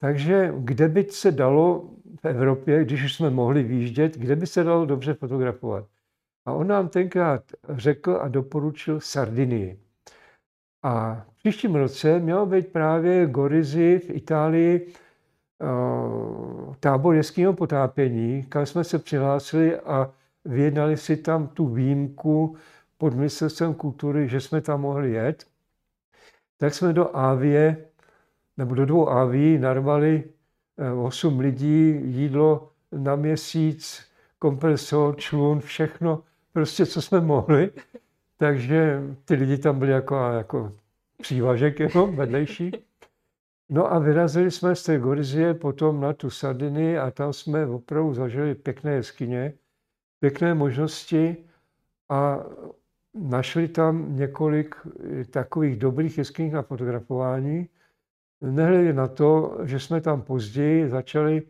[0.00, 1.90] Takže kde by se dalo
[2.20, 5.86] v Evropě, když už jsme mohli výjíždět, kde by se dalo dobře fotografovat?
[6.46, 9.78] A on nám tenkrát řekl a doporučil Sardinii.
[10.82, 14.92] A v příštím roce mělo být právě Gorizi v Itálii
[16.80, 20.10] tábor jeského potápění, kam jsme se přihlásili a
[20.44, 22.56] vyjednali si tam tu výjimku
[22.98, 25.44] pod ministerstvem kultury, že jsme tam mohli jet.
[26.58, 27.76] Tak jsme do Avie,
[28.56, 30.24] nebo do dvou Aví narvali
[31.04, 34.06] 8 lidí, jídlo na měsíc,
[34.38, 36.22] kompresor, člun, všechno,
[36.56, 37.70] prostě co jsme mohli.
[38.36, 40.72] Takže ty lidi tam byli jako, jako
[41.22, 42.70] přívažek jenom vedlejší.
[43.68, 48.14] No a vyrazili jsme z té Gorizie potom na tu Sardiny a tam jsme opravdu
[48.14, 49.52] zažili pěkné jeskyně,
[50.20, 51.36] pěkné možnosti
[52.08, 52.44] a
[53.14, 54.74] našli tam několik
[55.30, 57.68] takových dobrých jeskyní na fotografování.
[58.40, 61.42] Nehledě na to, že jsme tam později začali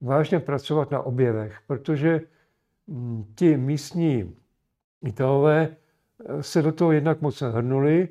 [0.00, 2.20] vážně pracovat na objevech, protože
[2.86, 4.36] mm, ti místní
[5.04, 5.76] Italové
[6.40, 8.08] se do toho jednak moc nehrnuli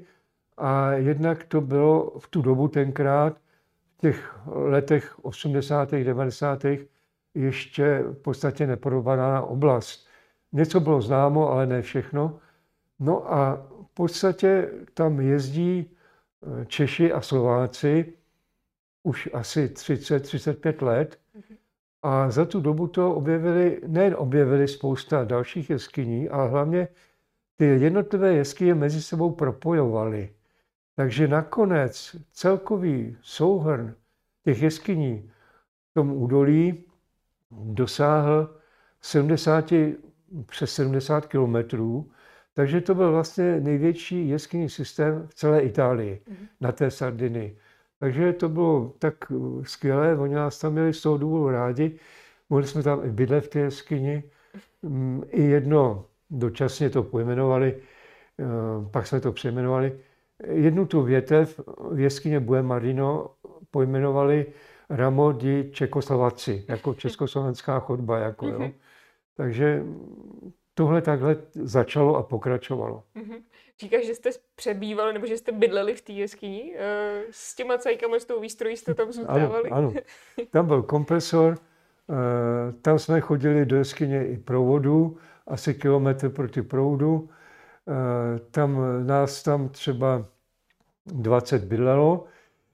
[0.57, 3.37] a jednak to bylo v tu dobu tenkrát,
[3.97, 5.91] v těch letech 80.
[5.91, 6.65] 90.
[7.33, 10.07] ještě v podstatě nepodobná oblast.
[10.51, 12.39] Něco bylo známo, ale ne všechno.
[12.99, 15.91] No a v podstatě tam jezdí
[16.61, 18.13] eh, Češi a Slováci
[19.03, 21.18] už asi 30-35 let
[22.01, 26.87] A za tu dobu to objevili, nejen objevili spousta dalších jeskyní, ale hlavně
[27.55, 30.29] ty jednotlivé jeskyně mezi sebou propojovaly.
[30.95, 33.95] Takže nakonec celkový souhrn
[34.43, 35.31] těch jeskyní
[35.91, 36.83] v tom údolí
[37.51, 38.55] dosáhl
[39.01, 39.73] 70,
[40.45, 42.11] přes 70 kilometrů,
[42.53, 46.47] takže to byl vlastně největší jeskyní systém v celé Itálii, mm.
[46.61, 47.55] na té Sardiny.
[47.99, 49.15] Takže to bylo tak
[49.63, 51.99] skvělé, oni nás tam měli z toho důvodu rádi,
[52.49, 54.23] mohli jsme tam i bydlet v té jeskyni.
[54.81, 57.75] Mm, I jedno dočasně to pojmenovali,
[58.39, 58.45] eh,
[58.91, 59.99] pak jsme to přejmenovali.
[60.47, 61.59] Jednu tu větev
[61.91, 63.29] v jeskyně Marino
[63.71, 64.45] pojmenovali
[64.89, 68.17] Ramo di Čekoslovaci, jako československá chodba.
[68.19, 68.59] Jako, jo.
[68.59, 68.71] Mhm.
[69.37, 69.83] Takže
[70.79, 73.03] tohle takhle začalo a pokračovalo.
[73.15, 73.35] Mhm.
[73.79, 76.73] Říkáš, že jste přebývali nebo že jste bydleli v té jeskyni.
[76.77, 79.69] Eh, s těma cajkama, s tou výstrojí jste tam zůstávali?
[79.69, 79.93] Ano, ano.
[80.51, 87.29] Tam byl kompresor, eh, tam jsme chodili do jeskyně i provodu, asi kilometr proti proudu.
[87.87, 90.25] Eh, tam nás tam třeba
[91.05, 92.25] 20 bydlelo.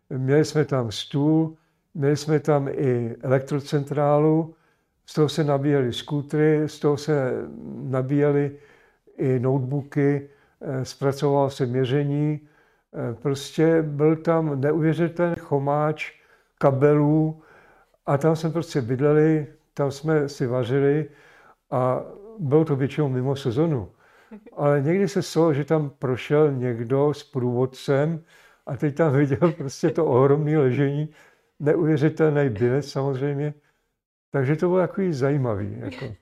[0.10, 1.58] Měli jsme tam stůl,
[1.94, 4.55] měli jsme tam i elektrocentrálu,
[5.06, 7.32] z toho se nabíjely skútry, z toho se
[7.82, 8.58] nabíjely
[9.18, 10.30] i notebooky,
[10.62, 12.40] eh, zpracovalo se měření.
[12.94, 16.14] Eh, prostě byl tam neuvěřitelný chomáč
[16.58, 17.42] kabelů
[18.06, 21.10] a tam jsme prostě bydleli, tam jsme si vařili
[21.72, 22.02] a
[22.40, 23.92] bylo to většinou mimo sezonu.
[24.54, 28.24] Ale někdy se stalo, že tam prošel někdo s průvodcem
[28.66, 31.10] a teď tam viděl prostě to ohromné ležení,
[31.60, 33.54] neuvěřitelný bylec samozřejmě.
[34.36, 35.78] Takže to bylo takový zajímavý.
[35.80, 36.16] Jako.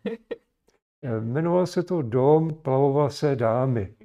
[1.20, 2.62] Jmenoval se to Dom
[3.08, 3.96] se dámy.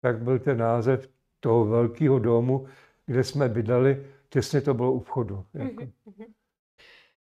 [0.00, 1.08] Tak byl ten název
[1.40, 2.66] toho velkého domu,
[3.06, 4.06] kde jsme bydleli.
[4.28, 5.44] Těsně to bylo u vchodu.
[5.54, 5.84] Jako.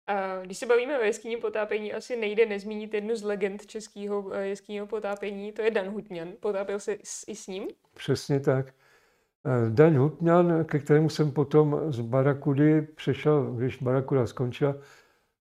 [0.07, 4.47] A když se bavíme o jeskyni potápění, asi nejde nezmínit jednu z legend českého eh,
[4.47, 6.33] jeskyního potápění, to je Dan Hutňan.
[6.41, 6.93] Potápěl se
[7.27, 7.69] i s ním?
[7.95, 8.67] Přesně tak.
[8.67, 14.75] Eh, Dan Hutňan, ke kterému jsem potom z Barakudy přešel, když Barakuda skončila,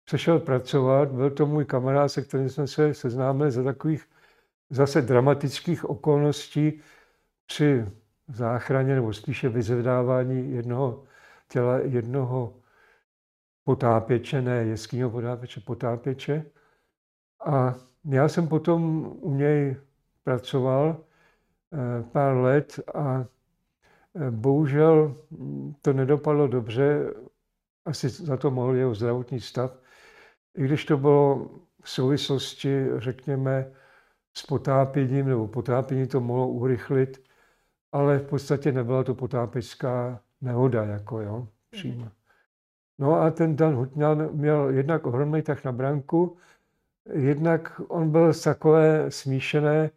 [0.05, 1.11] přešel pracovat.
[1.11, 4.05] Byl to můj kamarád, se kterým jsme se seznámili za takových
[4.69, 6.81] zase dramatických okolností
[7.45, 7.85] při
[8.27, 11.03] záchraně nebo spíše vyzvedávání jednoho
[11.47, 12.53] těla jednoho
[13.63, 16.45] potápěče, ne jeskyního potápěče, potápěče.
[17.45, 19.75] A já jsem potom u něj
[20.23, 20.97] pracoval
[21.73, 23.25] eh, pár let a
[24.15, 25.15] eh, bohužel
[25.81, 27.13] to nedopadlo dobře,
[27.85, 29.82] asi za to mohl jeho zdravotní stav,
[30.57, 31.49] i když to bylo
[31.81, 33.71] v souvislosti, řekněme,
[34.33, 37.23] s potápěním, nebo potápění to mohlo urychlit,
[37.91, 42.07] ale v podstatě nebyla to potápecká nehoda, jako jo, přímo.
[42.99, 46.37] No a ten Dan Hutňan měl jednak ohromný tak na branku,
[47.13, 49.89] jednak on byl z takové smíšené,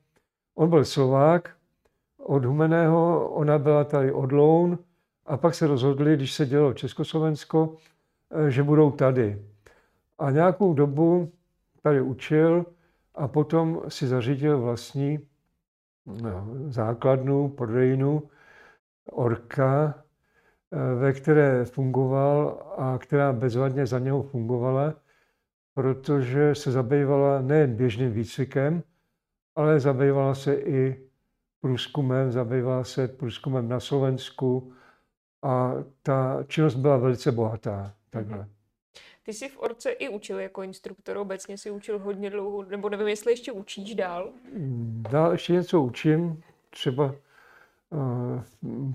[0.55, 1.57] on byl Slovák,
[2.19, 4.79] od Humeného, ona byla tady od Loun
[5.27, 7.77] a pak se rozhodli, když se dělo Československo,
[8.31, 9.43] eh, že budou tady.
[10.19, 11.33] A nějakou dobu
[11.83, 12.67] tady učil
[13.15, 15.19] a potom si zařídil vlastní
[16.07, 18.23] no, základnu, prodejnu
[19.13, 20.07] Orka,
[20.73, 24.95] Eh, ve které fungoval a která bezvadně za něho fungovala,
[25.75, 28.83] protože se zabývala nejen běžným výcvikem,
[29.55, 31.09] ale zabývala se i
[31.61, 34.73] průzkumem, zabývala se průzkumem na Slovensku
[35.43, 37.95] a ta činnost byla velice bohatá.
[38.11, 38.49] Takhle.
[39.27, 43.09] Ty jsi v Orce i učil jako instruktor, obecně si učil hodně dlouho, nebo nevím,
[43.09, 44.31] jestli ještě učíš dál?
[45.11, 47.15] Dál ještě něco učím, třeba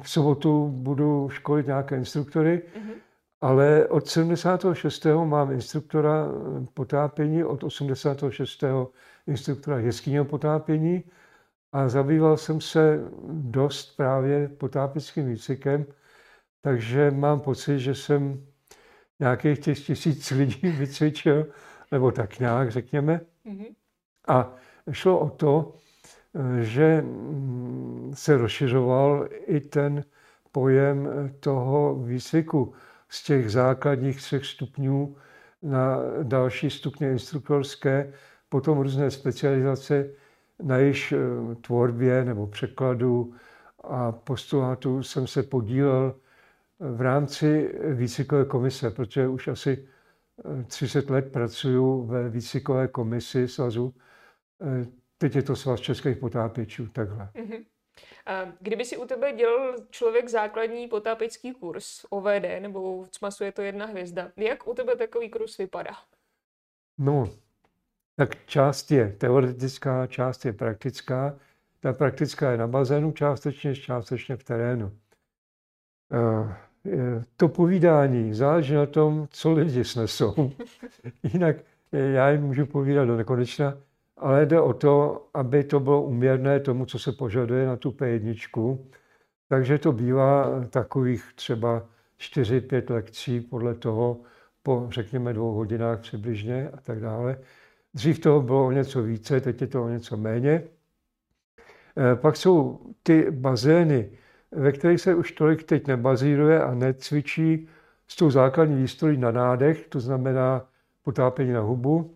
[0.02, 2.94] v sobotu budu školit nějaké instruktory, mm-hmm.
[3.42, 5.06] ale od 76.
[5.26, 6.28] mám instruktora
[6.74, 8.64] potápění, od 86.
[9.28, 11.04] instruktora jeskyního potápění
[11.72, 13.00] a zabýval jsem se
[13.32, 15.86] dost právě potápěckým výcvikem,
[16.62, 18.46] takže mám pocit, že jsem
[19.22, 21.48] nějakých těch tisíc lidí vycvičil,
[21.92, 23.22] nebo tak nějak řekněme.
[23.46, 23.76] Mm-hmm.
[24.28, 24.56] A
[24.92, 25.74] šlo o to,
[26.62, 30.04] že mm, se rozšiřoval i ten
[30.52, 32.74] pojem toho výcviku
[33.10, 35.16] z těch základních třech stupňů
[35.62, 38.14] na další stupně instruktorské,
[38.50, 40.10] potom různé specializace
[40.64, 43.34] na jejich eh, tvorbě nebo překladu
[43.84, 46.16] a postulátu jsem se podílel
[46.82, 49.88] v rámci výcvikové komise, protože už asi
[50.68, 53.94] 30 eh, let pracuji ve výcvikové komisi svazu
[54.62, 57.30] eh, Teď je to svaz českých potápěčů, takhle.
[58.26, 63.52] A kdyby si u tebe dělal člověk základní potápěcký kurz OVD, nebo v CMASu je
[63.52, 65.92] to jedna hvězda, jak u tebe takový kurz vypadá?
[66.98, 67.30] No,
[68.16, 71.40] tak část je teoretická, část je praktická.
[71.80, 74.92] Ta praktická je na bazénu částečně, částečně v terénu.
[77.38, 80.52] To povídání záleží na tom, co lidi snesou.
[81.34, 81.56] Jinak
[81.92, 83.78] já jim můžu povídat do nekonečna,
[84.18, 88.78] ale jde o to, aby to bylo uměrné tomu, co se požaduje na tu P1.
[89.48, 91.86] Takže to bývá takových třeba
[92.20, 94.22] 4-5 lekcí podle toho,
[94.64, 97.38] po řekněme dvou hodinách přibližně a tak dále.
[97.94, 100.64] Dřív toho bylo o něco více, teď je to o něco méně.
[101.98, 104.10] Eh, pak jsou ty bazény,
[104.52, 107.68] ve kterých se už tolik teď nebazíruje a necvičí
[108.08, 110.66] s tou základní výstrojí na nádech, to znamená
[111.04, 112.16] potápění na hubu,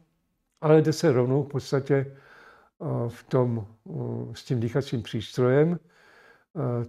[0.62, 3.91] ale jde se rovnou v podstatě eh, v tom, eh,
[4.34, 5.80] s tím dýchacím přístrojem.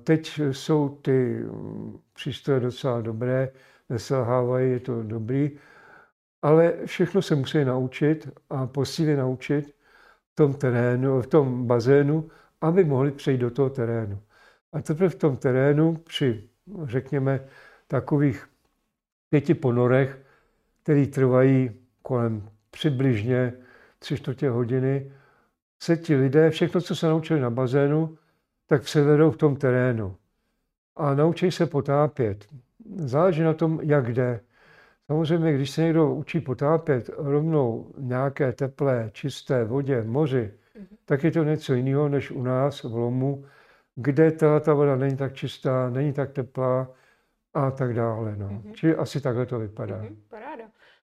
[0.05, 3.49] Teď jsou ty mm, přístroje docela dobré,
[3.89, 5.51] neselhávají, je to dobrý,
[6.43, 9.75] ale všechno se musí naučit a posílit naučit
[10.33, 12.31] v tom terénu, v tom bazénu,
[12.61, 14.19] aby mohli přejít do toho terénu.
[14.77, 16.49] A teprve v tom terénu při,
[16.85, 17.41] řekněme,
[17.87, 18.47] takových
[19.31, 20.19] pěti ponorech,
[20.83, 21.71] které trvají
[22.03, 23.53] kolem přibližně
[23.99, 25.13] tři čtvrtě hodiny,
[25.79, 28.19] se ti lidé, všechno, co se naučili na bazénu,
[28.67, 30.17] tak převedou v tom terénu.
[30.97, 32.47] A naučí se potápět.
[32.97, 34.41] Záleží na tom, jak jde.
[35.07, 40.87] Samozřejmě, když se někdo učí potápět rovnou nějaké teplé, čisté vodě, moři, mm-hmm.
[41.05, 43.45] tak je to něco jiného než u nás v Lomu,
[43.97, 46.91] kde ta, ta voda není tak čistá, není tak teplá
[47.55, 48.37] a tak dále.
[48.37, 48.49] No.
[48.49, 48.73] Mm-hmm.
[48.73, 50.03] Čili asi takhle to vypadá.
[50.03, 50.17] Mm-hmm.
[50.29, 50.65] Paráda.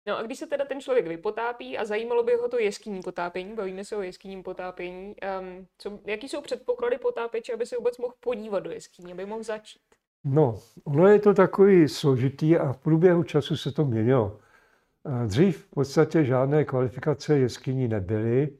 [0.06, 3.54] No a když se teda ten člověk vypotápí a zajímalo by ho to jeskyní potápění,
[3.54, 8.14] bavíme se o jeskyním potápění, um, co, jaký jsou předpoklady potápěče, aby se vůbec mohl
[8.20, 9.82] podívat do jeskyní, aby mohl začít?
[10.24, 14.40] No, ono je to takový složitý a v průběhu času se to měnilo.
[15.26, 18.58] Dřív v podstatě žádné kvalifikace jeskyní nebyly,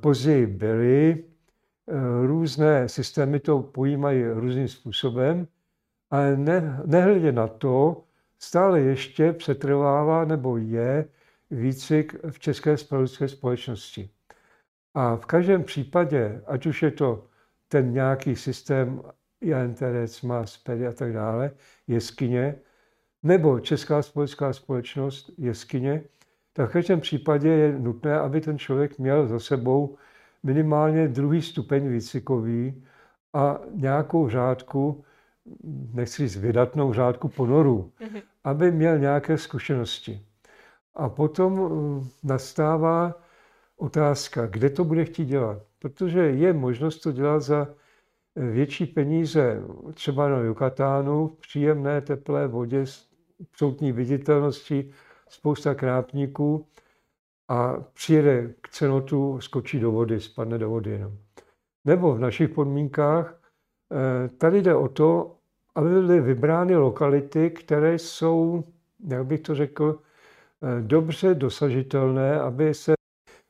[0.00, 1.24] později byly,
[2.22, 5.46] různé systémy to pojímají různým způsobem,
[6.10, 8.04] ale ne, nehledě na to,
[8.38, 11.08] stále ještě přetrvává nebo je
[11.50, 14.10] výcvik v České spravodlivé společnosti.
[14.94, 17.26] A v každém případě, ať už je to
[17.68, 19.02] ten nějaký systém
[19.40, 21.50] Jan Terec, Mas, Pedy a tak dále,
[21.86, 22.54] jeskyně,
[23.22, 26.04] nebo Česká společenská společnost jeskyně,
[26.52, 29.96] tak v každém případě je nutné, aby ten člověk měl za sebou
[30.42, 32.84] minimálně druhý stupeň výcvikový
[33.32, 35.04] a nějakou řádku,
[35.94, 38.22] nechci říct vydatnou řádku ponorů, mm-hmm.
[38.44, 40.20] aby měl nějaké zkušenosti.
[40.94, 43.14] A potom eh, nastává
[43.76, 45.62] otázka, kde to bude chtít dělat.
[45.78, 47.68] Protože je možnost to dělat za
[48.36, 49.62] větší peníze
[49.94, 53.06] třeba na Yucatánu, v příjemné teplé vodě s
[53.40, 54.92] absolutní viditelností,
[55.28, 56.66] spousta krápníků
[57.50, 61.12] a přijede k cenotu, skočí do vody, spadne do vody jenom.
[61.84, 63.40] Nebo v našich podmínkách
[63.92, 65.36] eh, tady jde o to,
[65.74, 68.64] aby byly vybrány lokality, které jsou,
[69.08, 72.94] jak bych to řekl, eh, dobře dosažitelné, aby se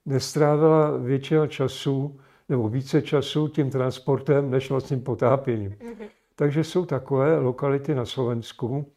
[0.07, 5.71] nestrávila většina času nebo více času tím transportem než vlastním potápěním.
[5.71, 6.09] Mm-hmm.
[6.35, 8.93] Takže jsou takové lokality na Slovensku,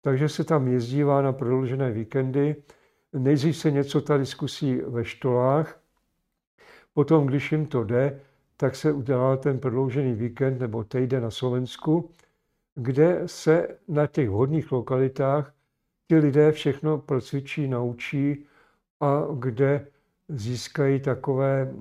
[0.00, 2.56] takže se tam jezdívá na prodloužené víkendy.
[3.18, 5.80] Nejdřív se něco tady zkusí ve štolách,
[6.94, 8.20] potom, když jim to jde,
[8.56, 12.10] tak se udělá ten prodloužený víkend nebo týden na Slovensku,
[12.74, 15.54] kde se na těch vhodných lokalitách
[16.08, 18.46] ti lidé všechno procvičí, naučí
[19.00, 19.86] a kde
[20.28, 21.74] získají takové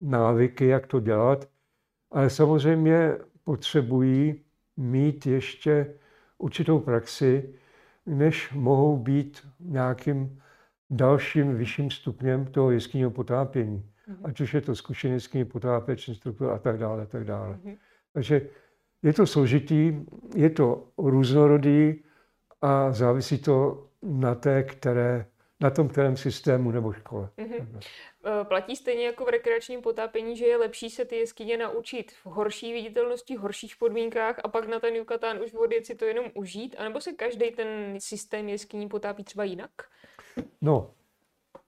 [0.00, 1.48] návyky, jak to dělat,
[2.10, 4.44] ale samozřejmě potřebují
[4.76, 5.94] mít ještě
[6.38, 7.54] určitou praxi,
[8.06, 10.40] než mohou být nějakým
[10.90, 13.84] dalším vyšším stupněm toho jeskyního potápění.
[14.08, 14.16] Mm-hmm.
[14.24, 17.54] Ať už je to zkušený jeskyní potápěč, instruktor a tak dále, a tak dále.
[17.54, 17.76] Mm-hmm.
[18.12, 18.48] Takže
[19.02, 19.94] je to složitý,
[20.36, 22.04] je to různorodý
[22.62, 25.26] a závisí to na té, které,
[25.60, 27.28] na tom kterém systému nebo škole.
[27.38, 27.80] Mm-hmm.
[28.44, 32.72] Platí stejně jako v rekreačním potápění, že je lepší se ty jeskyně naučit v horší
[32.72, 36.76] viditelnosti, horších podmínkách a pak na ten Yucatán už odjet si to jenom užít?
[36.78, 39.70] A nebo se každý ten systém jeskyní potápí třeba jinak?
[40.60, 40.90] No,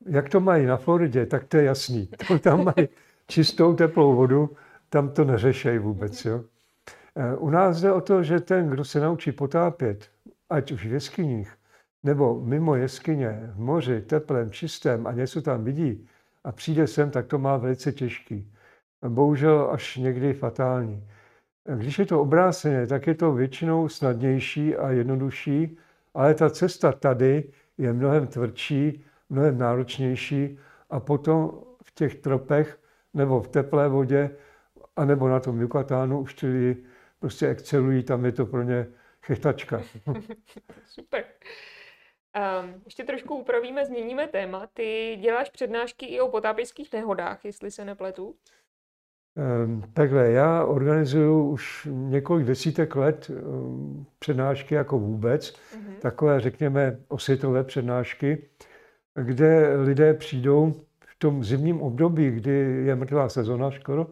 [0.06, 2.08] jak to mají na Floridě, tak to je jasný.
[2.40, 2.88] Tam mají
[3.26, 4.50] čistou teplou vodu,
[4.88, 6.24] tam to neřešejí vůbec.
[6.24, 6.44] Jo?
[7.16, 10.10] Eh, u nás jde o to, že ten, kdo se naučí potápět,
[10.50, 11.52] ať už v jeskyních,
[12.02, 16.08] nebo mimo jeskyně, v moři, teplém, čistém a něco tam vidí,
[16.44, 18.52] a přijde sem, tak to má velice těžký.
[19.08, 21.08] Bohužel až někdy fatální.
[21.76, 25.76] Když je to obráceně, tak je to většinou snadnější a jednodušší,
[26.14, 27.44] ale ta cesta tady
[27.78, 30.58] je mnohem tvrdší, mnohem náročnější
[30.90, 32.78] a potom v těch tropech
[33.14, 34.30] nebo v teplé vodě
[34.96, 36.84] anebo na tom Yucatánu už lidi
[37.18, 38.86] prostě excelují, tam je to pro ně
[39.22, 39.82] chechtačka.
[40.86, 41.24] Super.
[42.64, 44.66] Um, ještě trošku upravíme, změníme téma.
[44.74, 48.36] Ty děláš přednášky i o potápěčských nehodách, jestli se nepletu?
[49.34, 55.92] Um, takhle, já organizuju už několik desítek let um, přednášky jako vůbec, uh-huh.
[56.00, 58.44] takové, řekněme, osvětové přednášky,
[59.14, 62.50] kde lidé přijdou v tom zimním období, kdy
[62.86, 64.06] je mrtvá sezona skoro,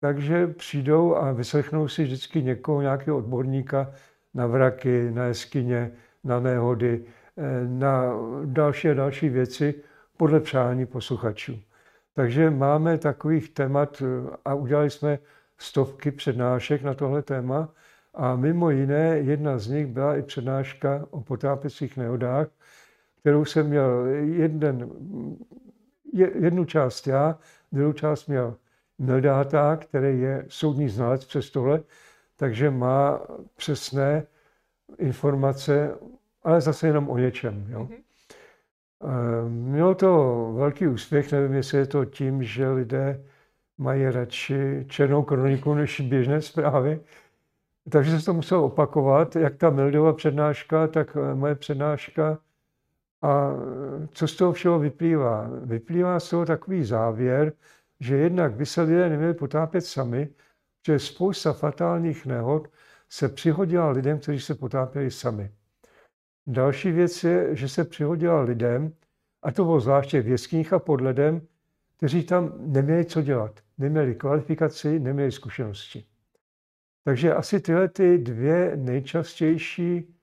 [0.00, 3.92] takže přijdou a vyslechnou si vždycky někoho, nějakého odborníka
[4.34, 5.90] na vraky, na jeskyně,
[6.24, 7.04] na nehody,
[7.36, 8.12] eh, na
[8.44, 9.74] další a další věci
[10.16, 11.60] podle přání posluchačů.
[12.14, 15.18] Takže máme takových témat eh, a udělali jsme
[15.58, 17.68] stovky přednášek na tohle téma
[18.14, 22.48] a mimo jiné jedna z nich byla i přednáška o potápěcích nehodách,
[23.20, 24.90] kterou jsem měl jeden,
[26.12, 27.38] jednu část já,
[27.72, 28.56] druhou část měl
[28.98, 31.82] Mildáta, který je soudní znalec přes tohle,
[32.36, 33.20] takže má
[33.56, 34.26] přesné
[34.98, 35.98] informace,
[36.42, 37.66] ale zase jenom o něčem.
[37.68, 37.84] Jo.
[37.84, 38.04] Mm-hmm.
[39.48, 43.24] Mělo to velký úspěch, nevím, jestli je to tím, že lidé
[43.78, 47.00] mají radši černou kroniku než běžné zprávy.
[47.90, 52.38] Takže se to muselo opakovat, jak ta Mildova přednáška, tak eh, moje přednáška.
[53.22, 53.50] A
[54.12, 55.50] co z toho všeho vyplývá?
[55.64, 57.52] Vyplývá z toho takový závěr,
[58.00, 60.28] že jednak by se lidé neměli potápět sami,
[60.86, 62.68] že spousta fatálních nehod
[63.08, 65.50] se přihodila lidem, kteří se potápěli sami.
[66.46, 68.92] Další věc je, že se přihodila lidem,
[69.42, 71.46] a to bylo zvláště v jeskyních a pod ledem,
[71.96, 73.60] kteří tam neměli co dělat.
[73.78, 76.04] Neměli kvalifikaci, neměli zkušenosti.
[77.04, 80.14] Takže asi tyhle ty dvě nejčastější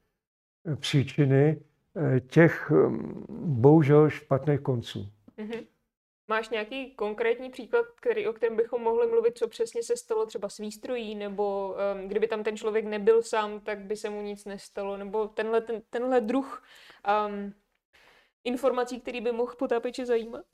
[0.76, 1.62] příčiny
[1.96, 5.10] eh, těch hm, bohužel špatných konců.
[5.38, 5.66] Mm-hmm.
[6.32, 10.50] Máš nějaký konkrétní příklad, který, o kterém bychom mohli mluvit, co přesně se stalo třeba
[10.50, 14.46] s výstrojí, nebo um, kdyby tam ten člověk nebyl sám, tak by se mu nic
[14.46, 16.64] nestalo, nebo tenhle, ten, tenhle druh
[17.28, 17.54] um,
[18.44, 20.46] informací, který by mohl potápěče zajímat?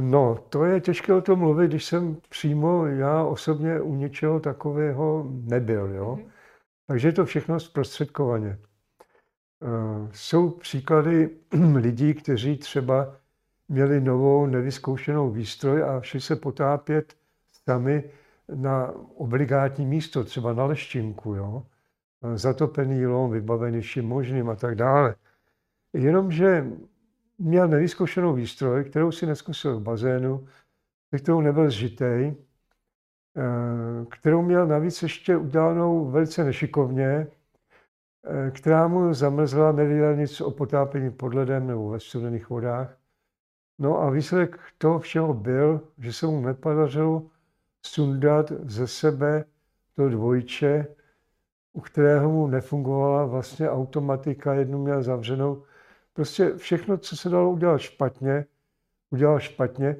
[0.00, 5.24] No, to je těžké o tom mluvit, když jsem přímo já osobně u něčeho takového
[5.30, 5.94] nebyl.
[5.94, 6.16] Jo?
[6.16, 6.30] Mm-hmm.
[6.86, 8.58] Takže je to všechno zprostředkovaně.
[9.60, 11.30] Uh, jsou příklady
[11.74, 13.16] lidí, kteří třeba
[13.68, 17.14] měli novou nevyzkoušenou výstroj a šli se potápět
[17.64, 18.04] sami
[18.54, 21.62] na obligátní místo, třeba na leštinku, jo?
[22.34, 25.14] zatopený jílom, vybavený vším možným a tak dále.
[25.92, 26.66] Jenomže
[27.38, 30.48] měl nevyzkoušenou výstroj, kterou si neskusil v bazénu,
[31.10, 32.34] se kterou nebyl zžitej,
[33.36, 37.26] eh, kterou měl navíc ještě udělanou velice nešikovně,
[38.26, 42.96] eh, která mu zamrzla, nevěděl nic o potápění pod ledem nebo ve studených vodách.
[43.78, 47.22] No a výsledek toho všeho byl, že se mu nepodařilo
[47.82, 49.44] sundat ze sebe
[49.94, 50.86] to dvojče,
[51.72, 55.62] u kterého mu nefungovala vlastně automatika, jednu měl zavřenou.
[56.12, 58.46] Prostě všechno, co se dalo udělat špatně,
[59.10, 59.96] udělal špatně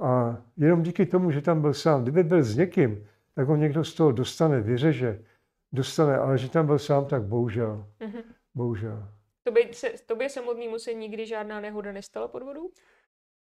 [0.00, 2.02] a jenom díky tomu, že tam byl sám.
[2.02, 5.24] Kdyby byl s někým, tak ho někdo z toho dostane, vyřeže,
[5.72, 7.86] dostane, ale že tam byl sám, tak bohužel.
[8.00, 8.22] Mm-hmm.
[8.54, 9.08] Bohužel.
[9.42, 12.70] Tobě se, tobě samotnému se nikdy žádná nehoda nestala pod vodou?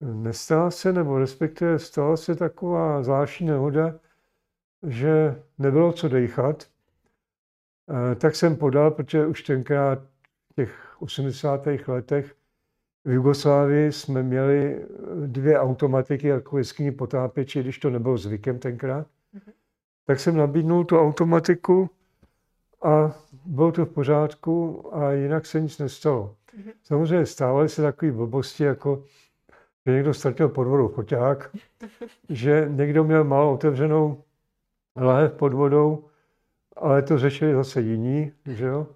[0.01, 3.99] Nestala se, nebo respektive stala se taková zvláštní nehoda,
[4.87, 6.67] že nebylo co dechat.
[7.89, 9.99] Eh, tak jsem podal, protože už tenkrát
[10.51, 11.87] v těch 80.
[11.87, 12.35] letech
[13.05, 14.85] v Jugoslávii jsme měli
[15.25, 19.07] dvě automatiky jako jeskyní potápěči, když to nebylo zvykem tenkrát.
[19.07, 19.51] Mm-hmm.
[20.05, 21.89] Tak jsem nabídnul tu automatiku
[22.83, 26.35] a bylo to v pořádku a jinak se nic nestalo.
[26.57, 26.71] Mm-hmm.
[26.83, 29.03] Samozřejmě stávaly se takové blbosti, jako
[29.85, 31.49] že někdo ztratil pod vodou foťák,
[32.29, 34.23] že někdo měl málo otevřenou
[34.97, 36.05] lahev pod vodou,
[36.75, 38.87] ale to řešili zase jiní, že jo?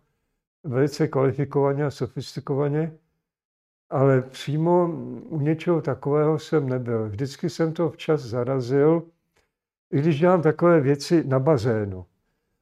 [0.65, 2.97] velice kvalifikovaně a sofistikovaně,
[3.89, 4.87] ale přímo
[5.29, 7.09] u něčeho takového jsem nebyl.
[7.09, 9.03] Vždycky jsem to včas zarazil,
[9.91, 12.05] i když dělám takové věci na bazénu.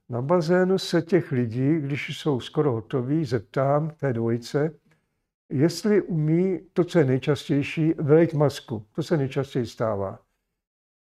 [0.09, 4.71] Na bazénu se těch lidí, když jsou skoro hotoví, zeptám té dvojice,
[5.53, 8.85] jestli umí to, co je nejčastější, vylejt masku.
[8.95, 10.19] To se nejčastěji stává.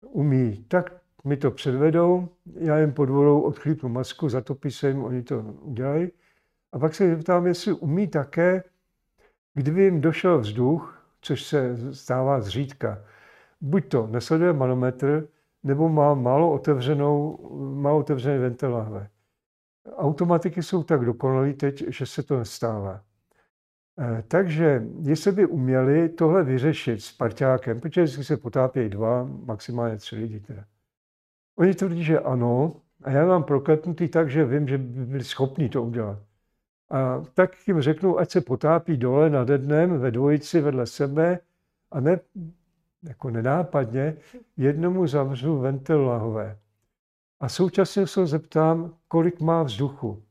[0.07, 0.93] Umí, tak
[1.25, 6.11] mi to předvedou, já jim pod vodou odchlípnu masku, zatopí se jim, oni to udělají.
[6.73, 8.63] A pak se zeptám, jestli umí také,
[9.55, 13.05] kdyby jim došel vzduch, což se stává zřídka.
[13.61, 15.29] Buď to nesleduje manometr,
[15.63, 17.39] nebo má málo otevřenou,
[17.75, 19.11] málo otevřené ventiláře.
[19.97, 23.01] Automatiky jsou tak dokonalé teď, že se to nestává.
[23.99, 30.17] Eh, takže jestli by uměli tohle vyřešit s parťákem, protože se potápějí dva, maximálně tři
[30.17, 30.65] lidi teda.
[31.57, 35.69] Oni tvrdí, že ano, a já mám prokletnutý tak, že vím, že by byli schopni
[35.69, 36.19] to udělat.
[36.91, 41.39] A tak jim řeknu, ať se potápí dole nad dnem ve dvojici vedle sebe
[41.91, 42.21] a ne,
[43.03, 44.17] jako nenápadně
[44.57, 46.59] jednomu zavřu ventil lahové.
[47.41, 50.23] A současně se zeptám, kolik má vzduchu.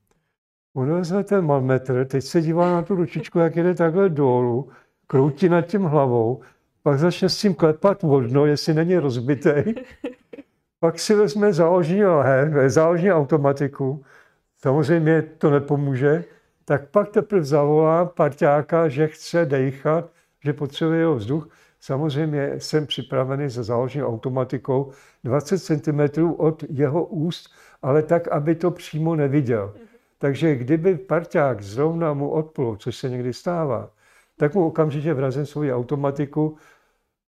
[0.76, 4.70] On vezme ten malmetr, teď se dívá na tu ručičku, jak jde takhle dolů,
[5.08, 6.42] kroutí nad tím hlavou,
[6.84, 9.50] pak začne s tím klepat vodno, jestli není rozbitý.
[10.80, 14.04] Pak si vezme záložní lahev, záložní automatiku,
[14.58, 16.24] samozřejmě to nepomůže,
[16.66, 20.12] tak pak teprve zavolá parťáka, že chce dejchat,
[20.44, 21.50] že potřebuje jeho vzduch.
[21.80, 24.92] Samozřejmě jsem připravený se záložní automatikou
[25.24, 27.50] 20 cm od jeho úst,
[27.82, 29.74] ale tak, aby to přímo neviděl.
[30.24, 33.94] Takže kdyby parťák zrovna mu odplul, což se někdy stává,
[34.38, 36.58] tak mu okamžitě vrazím svoji automatiku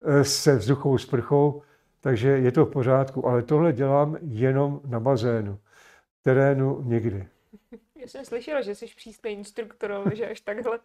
[0.04, 1.62] eh, se vzduchovou sprchou,
[2.00, 3.26] takže je to v pořádku.
[3.26, 5.58] Ale tohle dělám jenom na bazénu.
[6.22, 7.28] Terénu nikdy.
[7.96, 10.78] Já jsem slyšela, že jsi přísný instruktor, ale že až takhle.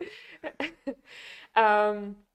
[1.92, 2.16] um,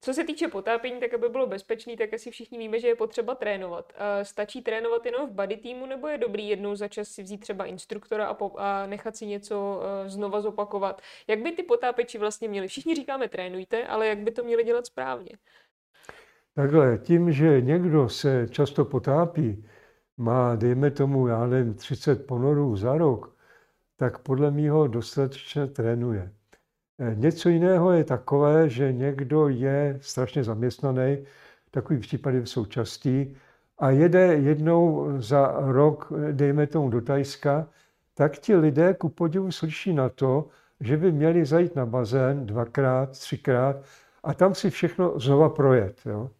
[0.00, 3.34] co se týče potápění, tak aby bylo bezpečný, tak asi všichni víme, že je potřeba
[3.34, 3.92] trénovat.
[4.22, 7.64] Stačí trénovat jenom v body týmu, nebo je dobrý jednou za čas si vzít třeba
[7.64, 11.02] instruktora a, po, a nechat si něco uh, znova zopakovat?
[11.28, 12.68] Jak by ty potápeči vlastně měli?
[12.68, 15.30] Všichni říkáme trénujte, ale jak by to měli dělat správně?
[16.54, 19.68] Takhle, tím, že někdo se často potápí,
[20.16, 23.36] má, dejme tomu, já nevím, 30 ponorů za rok,
[23.96, 26.35] tak podle mého dostatečně trénuje.
[26.98, 31.24] Eh, něco jiného je takové, že někdo je strašně zaměstnaný,
[31.70, 33.36] takový případy jsou častý,
[33.78, 37.68] a jede jednou za rok, dejme tomu do Tajska,
[38.14, 40.48] tak ti lidé ku podivu slyší na to,
[40.80, 43.76] že by měli zajít na bazén dvakrát, třikrát
[44.22, 46.00] a tam si všechno znova projet.
[46.06, 46.30] Jo?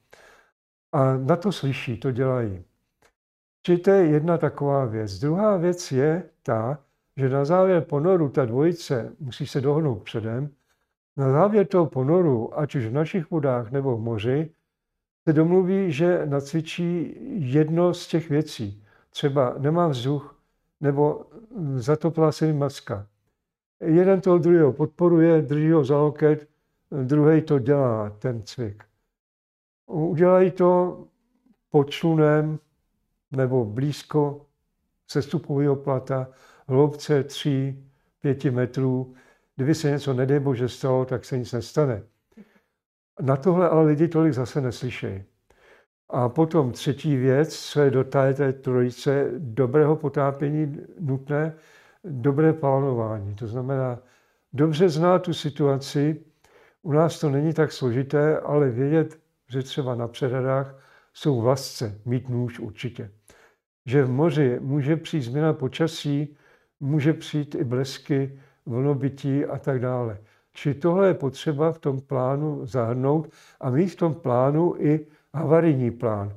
[0.92, 2.64] A na to slyší, to dělají.
[3.62, 5.18] Čili to je jedna taková věc.
[5.18, 6.78] Druhá věc je ta,
[7.16, 10.50] že na závěr ponoru ta dvojice musí se dohnout předem.
[11.16, 14.50] Na závěr toho ponoru, ať už v našich vodách nebo v moři,
[15.28, 17.16] se domluví, že nacvičí
[17.52, 18.84] jedno z těch věcí.
[19.10, 20.40] Třeba nemá vzduch,
[20.80, 21.24] nebo
[21.74, 23.06] zatopla se mi maska.
[23.80, 26.48] Jeden toho druhého podporuje, drží ho za loket,
[27.04, 28.84] druhý to dělá, ten cvik.
[29.86, 31.04] Udělají to
[31.70, 32.58] pod člunem
[33.30, 34.46] nebo blízko
[35.10, 36.28] sestupového plata,
[36.68, 37.84] hloubce 3,
[38.20, 39.14] 5 metrů.
[39.56, 42.02] Kdyby se něco, nedej bože, stalo, tak se nic nestane.
[43.20, 45.24] Na tohle ale lidi tolik zase neslyšejí.
[46.08, 51.54] A potom třetí věc, co je do té trojice dobrého potápění nutné,
[52.04, 53.34] dobré plánování.
[53.34, 53.98] To znamená,
[54.52, 56.24] dobře znát tu situaci,
[56.82, 60.74] u nás to není tak složité, ale vědět, že třeba na přehradách
[61.12, 63.10] jsou vlasce, mít nůž určitě.
[63.86, 66.36] Že v moři může přijít změna počasí,
[66.80, 70.18] může přijít i blesky, vlnobytí a tak dále.
[70.52, 73.28] Čili tohle je potřeba v tom plánu zahrnout
[73.60, 76.36] a mít v tom plánu i havarijní plán.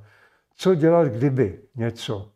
[0.56, 2.32] Co dělat, kdyby něco.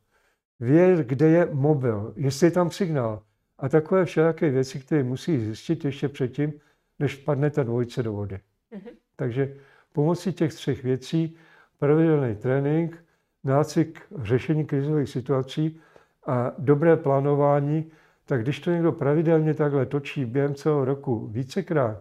[0.60, 3.22] Vědět, kde je mobil, jestli je tam signál.
[3.60, 6.54] A takové všelijaké věci, které musí zjistit ještě předtím,
[7.00, 8.36] než padne ta dvojice do vody.
[8.36, 8.92] Mm-hmm.
[9.16, 9.56] Takže
[9.94, 11.36] pomocí těch třech věcí,
[11.80, 13.04] pravidelný trénink,
[13.44, 15.80] nácvik řešení krizových situací
[16.26, 17.92] a dobré plánování,
[18.26, 21.98] tak když to někdo pravidelně takhle točí během celého roku vícekrát,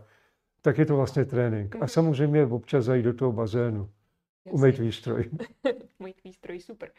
[0.62, 1.74] tak je to vlastně trénink.
[1.74, 1.88] A mhm.
[1.88, 3.88] samozřejmě občas zajít do toho bazénu.
[4.50, 5.30] Umejt výstroj.
[5.98, 6.90] Umejt výstroj, super.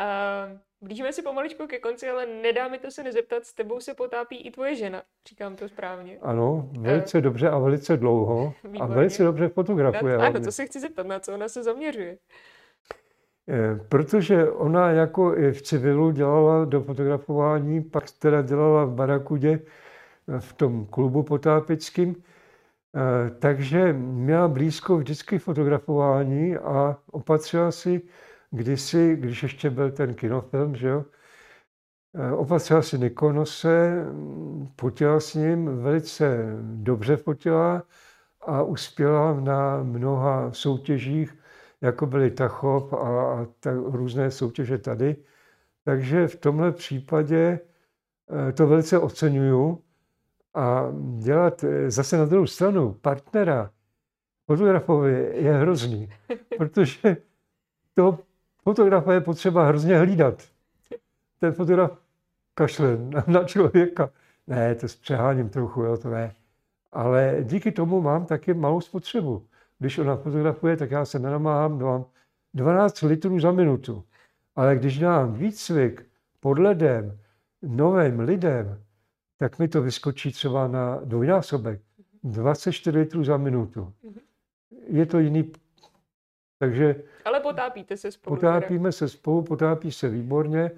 [0.00, 3.94] Uh, blížíme se pomaličku ke konci, ale nedá mi to se nezeptat, s tebou se
[3.94, 5.02] potápí i tvoje žena.
[5.28, 6.18] Říkám to správně.
[6.22, 8.54] Ano, velice uh, dobře a velice dlouho.
[8.64, 8.80] Výborně.
[8.80, 10.18] A velice dobře fotografuje.
[10.18, 12.18] Na, ano, to se chci zeptat, na co ona se zaměřuje.
[13.48, 19.60] Eh, protože ona jako i v civilu dělala do fotografování, pak teda dělala v Barakudě,
[20.28, 28.02] eh, v tom klubu potápickým, eh, takže měla blízko vždycky fotografování a opatřila si
[28.50, 31.04] kdysi, když ještě byl ten kinofilm, že jo,
[32.36, 34.04] opatřila si Nikonose,
[34.80, 37.82] fotila s ním, velice dobře fotila
[38.40, 41.34] a uspěla na mnoha soutěžích,
[41.86, 45.16] jako byly Tachov a, a ta, různé soutěže tady.
[45.84, 47.60] Takže v tomhle případě
[48.48, 49.82] eh, to velice oceňuju.
[50.54, 50.84] A
[51.18, 53.70] dělat eh, zase na druhou stranu partnera
[54.46, 56.08] fotografovi je hrozný,
[56.58, 57.16] protože
[57.94, 58.18] toho
[58.62, 60.42] fotografa je potřeba hrozně hlídat.
[61.40, 61.98] Ten fotograf
[62.54, 64.10] kašle na člověka.
[64.46, 66.34] Ne, to přeháním trochu, jo, to ne.
[66.92, 69.46] Ale díky tomu mám taky malou spotřebu.
[69.78, 72.04] Když ona fotografuje, tak já se nenamáhám, mám
[72.54, 74.04] 12 litrů za minutu.
[74.56, 76.06] Ale když dám výcvik
[76.40, 77.18] pod ledem,
[77.62, 78.82] novým lidem,
[79.38, 81.80] tak mi to vyskočí třeba na dvojnásobek.
[82.24, 83.92] 24 litrů za minutu.
[84.86, 85.52] Je to jiný.
[86.58, 88.36] Takže Ale potápíte se spolu.
[88.36, 90.70] potápíme se spolu, potápí se výborně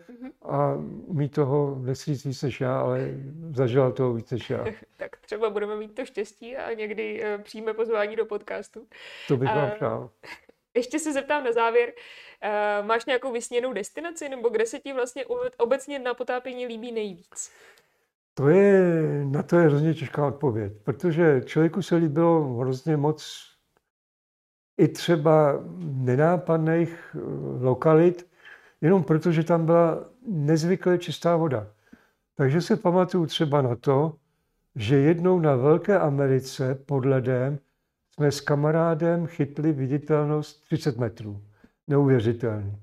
[0.42, 0.74] a
[1.08, 3.10] mít toho nesříct víc než já, ale
[3.50, 4.64] zažila toho víc než já.
[4.96, 8.86] Tak třeba budeme mít to štěstí a někdy uh, přijme pozvání do podcastu.
[9.28, 10.10] To bych vám A- přál.
[10.74, 11.92] Ještě se zeptám na závěr.
[12.80, 16.92] Uh, máš nějakou vysněnou destinaci, nebo kde se ti vlastně obe- obecně na potápění líbí
[16.92, 17.50] nejvíc?
[18.34, 18.82] To je,
[19.24, 23.44] na to je hrozně těžká odpověď, protože člověku se líbilo hrozně moc
[24.78, 27.18] i třeba nenápadných eh,
[27.64, 28.28] lokalit,
[28.80, 31.66] jenom protože tam byla nezvykle čistá voda.
[32.34, 34.16] Takže se pamatuju třeba na to,
[34.76, 37.58] že jednou na Velké Americe pod ledem
[38.14, 41.42] jsme s kamarádem chytli viditelnost 30 metrů.
[41.88, 42.76] Neuvěřitelný.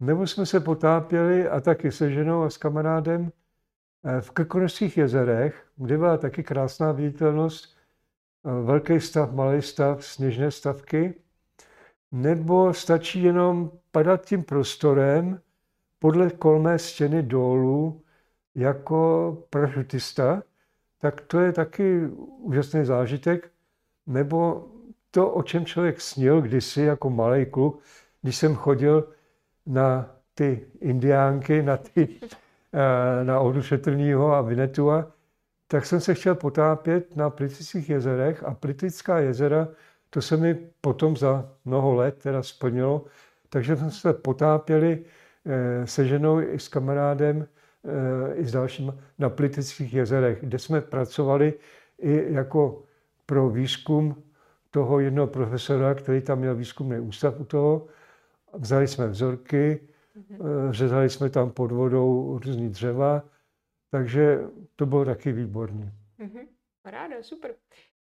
[0.00, 3.32] Nebo jsme se potápěli a taky se ženou a s kamarádem
[4.04, 7.79] eh, v Krkonožských jezerech, kde byla taky krásná viditelnost,
[8.44, 11.14] velký stav, malý stav, sněžné stavky,
[12.12, 15.40] nebo stačí jenom padat tím prostorem
[15.98, 18.02] podle kolmé stěny dolů
[18.54, 20.42] jako parašutista,
[20.98, 22.06] tak to je taky
[22.38, 23.50] úžasný zážitek.
[24.06, 24.68] Nebo
[25.10, 27.82] to, o čem člověk snil kdysi jako malý kluk,
[28.22, 29.12] když jsem chodil
[29.66, 32.08] na ty indiánky, na, ty,
[32.72, 35.12] eh, na Oudu Šetrnýho a Vinetua,
[35.70, 39.68] tak jsem se chtěl potápět na Plitvických jezerech a Plitvická jezera,
[40.10, 43.04] to se mi potom za mnoho let teda splnilo,
[43.48, 45.04] takže jsme se potápěli
[45.46, 50.80] eh, se ženou i s kamarádem eh, i s dalšími na Plitvických jezerech, kde jsme
[50.80, 51.54] pracovali
[51.98, 52.82] i jako
[53.26, 54.22] pro výzkum
[54.70, 57.86] toho jednoho profesora, který tam měl výzkumný ústav u toho.
[58.58, 59.80] Vzali jsme vzorky,
[60.30, 60.36] eh,
[60.70, 63.22] řezali jsme tam pod vodou různý dřeva,
[63.90, 64.38] takže
[64.76, 65.92] to bylo taky výborné.
[66.18, 66.40] Mhm.
[66.84, 67.54] Ráda, super.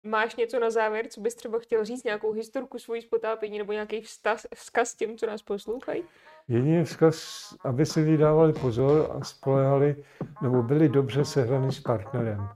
[0.03, 3.72] Máš něco na závěr, co bys třeba chtěl říct, nějakou historku svojí z potápění nebo
[3.72, 6.03] nějaký vztaz, vzkaz těm, co nás poslouchají?
[6.49, 10.05] Jediný vzkaz, aby si vydávali pozor a spolehali,
[10.43, 12.49] nebo byli dobře sehraní s partnerem.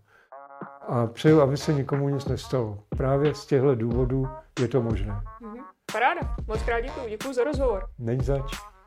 [0.80, 2.78] A přeju, aby se nikomu nic nestalo.
[2.88, 4.28] Právě z těchto důvodů
[4.60, 5.20] je to možné.
[5.40, 5.64] Mhm.
[5.92, 7.90] Paráda, moc krát děkuji, děkuji za rozhovor.
[7.98, 8.77] Není zač.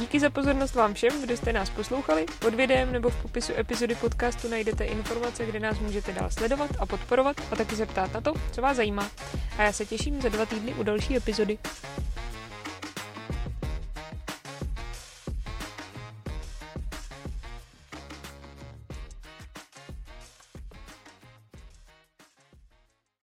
[0.00, 2.26] Díky za pozornost vám všem, kdo jste nás poslouchali.
[2.38, 6.86] Pod videem nebo v popisu epizody podcastu najdete informace, kde nás můžete dál sledovat a
[6.86, 9.10] podporovat a taky se ptát na to, co vás zajímá.
[9.58, 11.58] A já se těším za dva týdny u další epizody.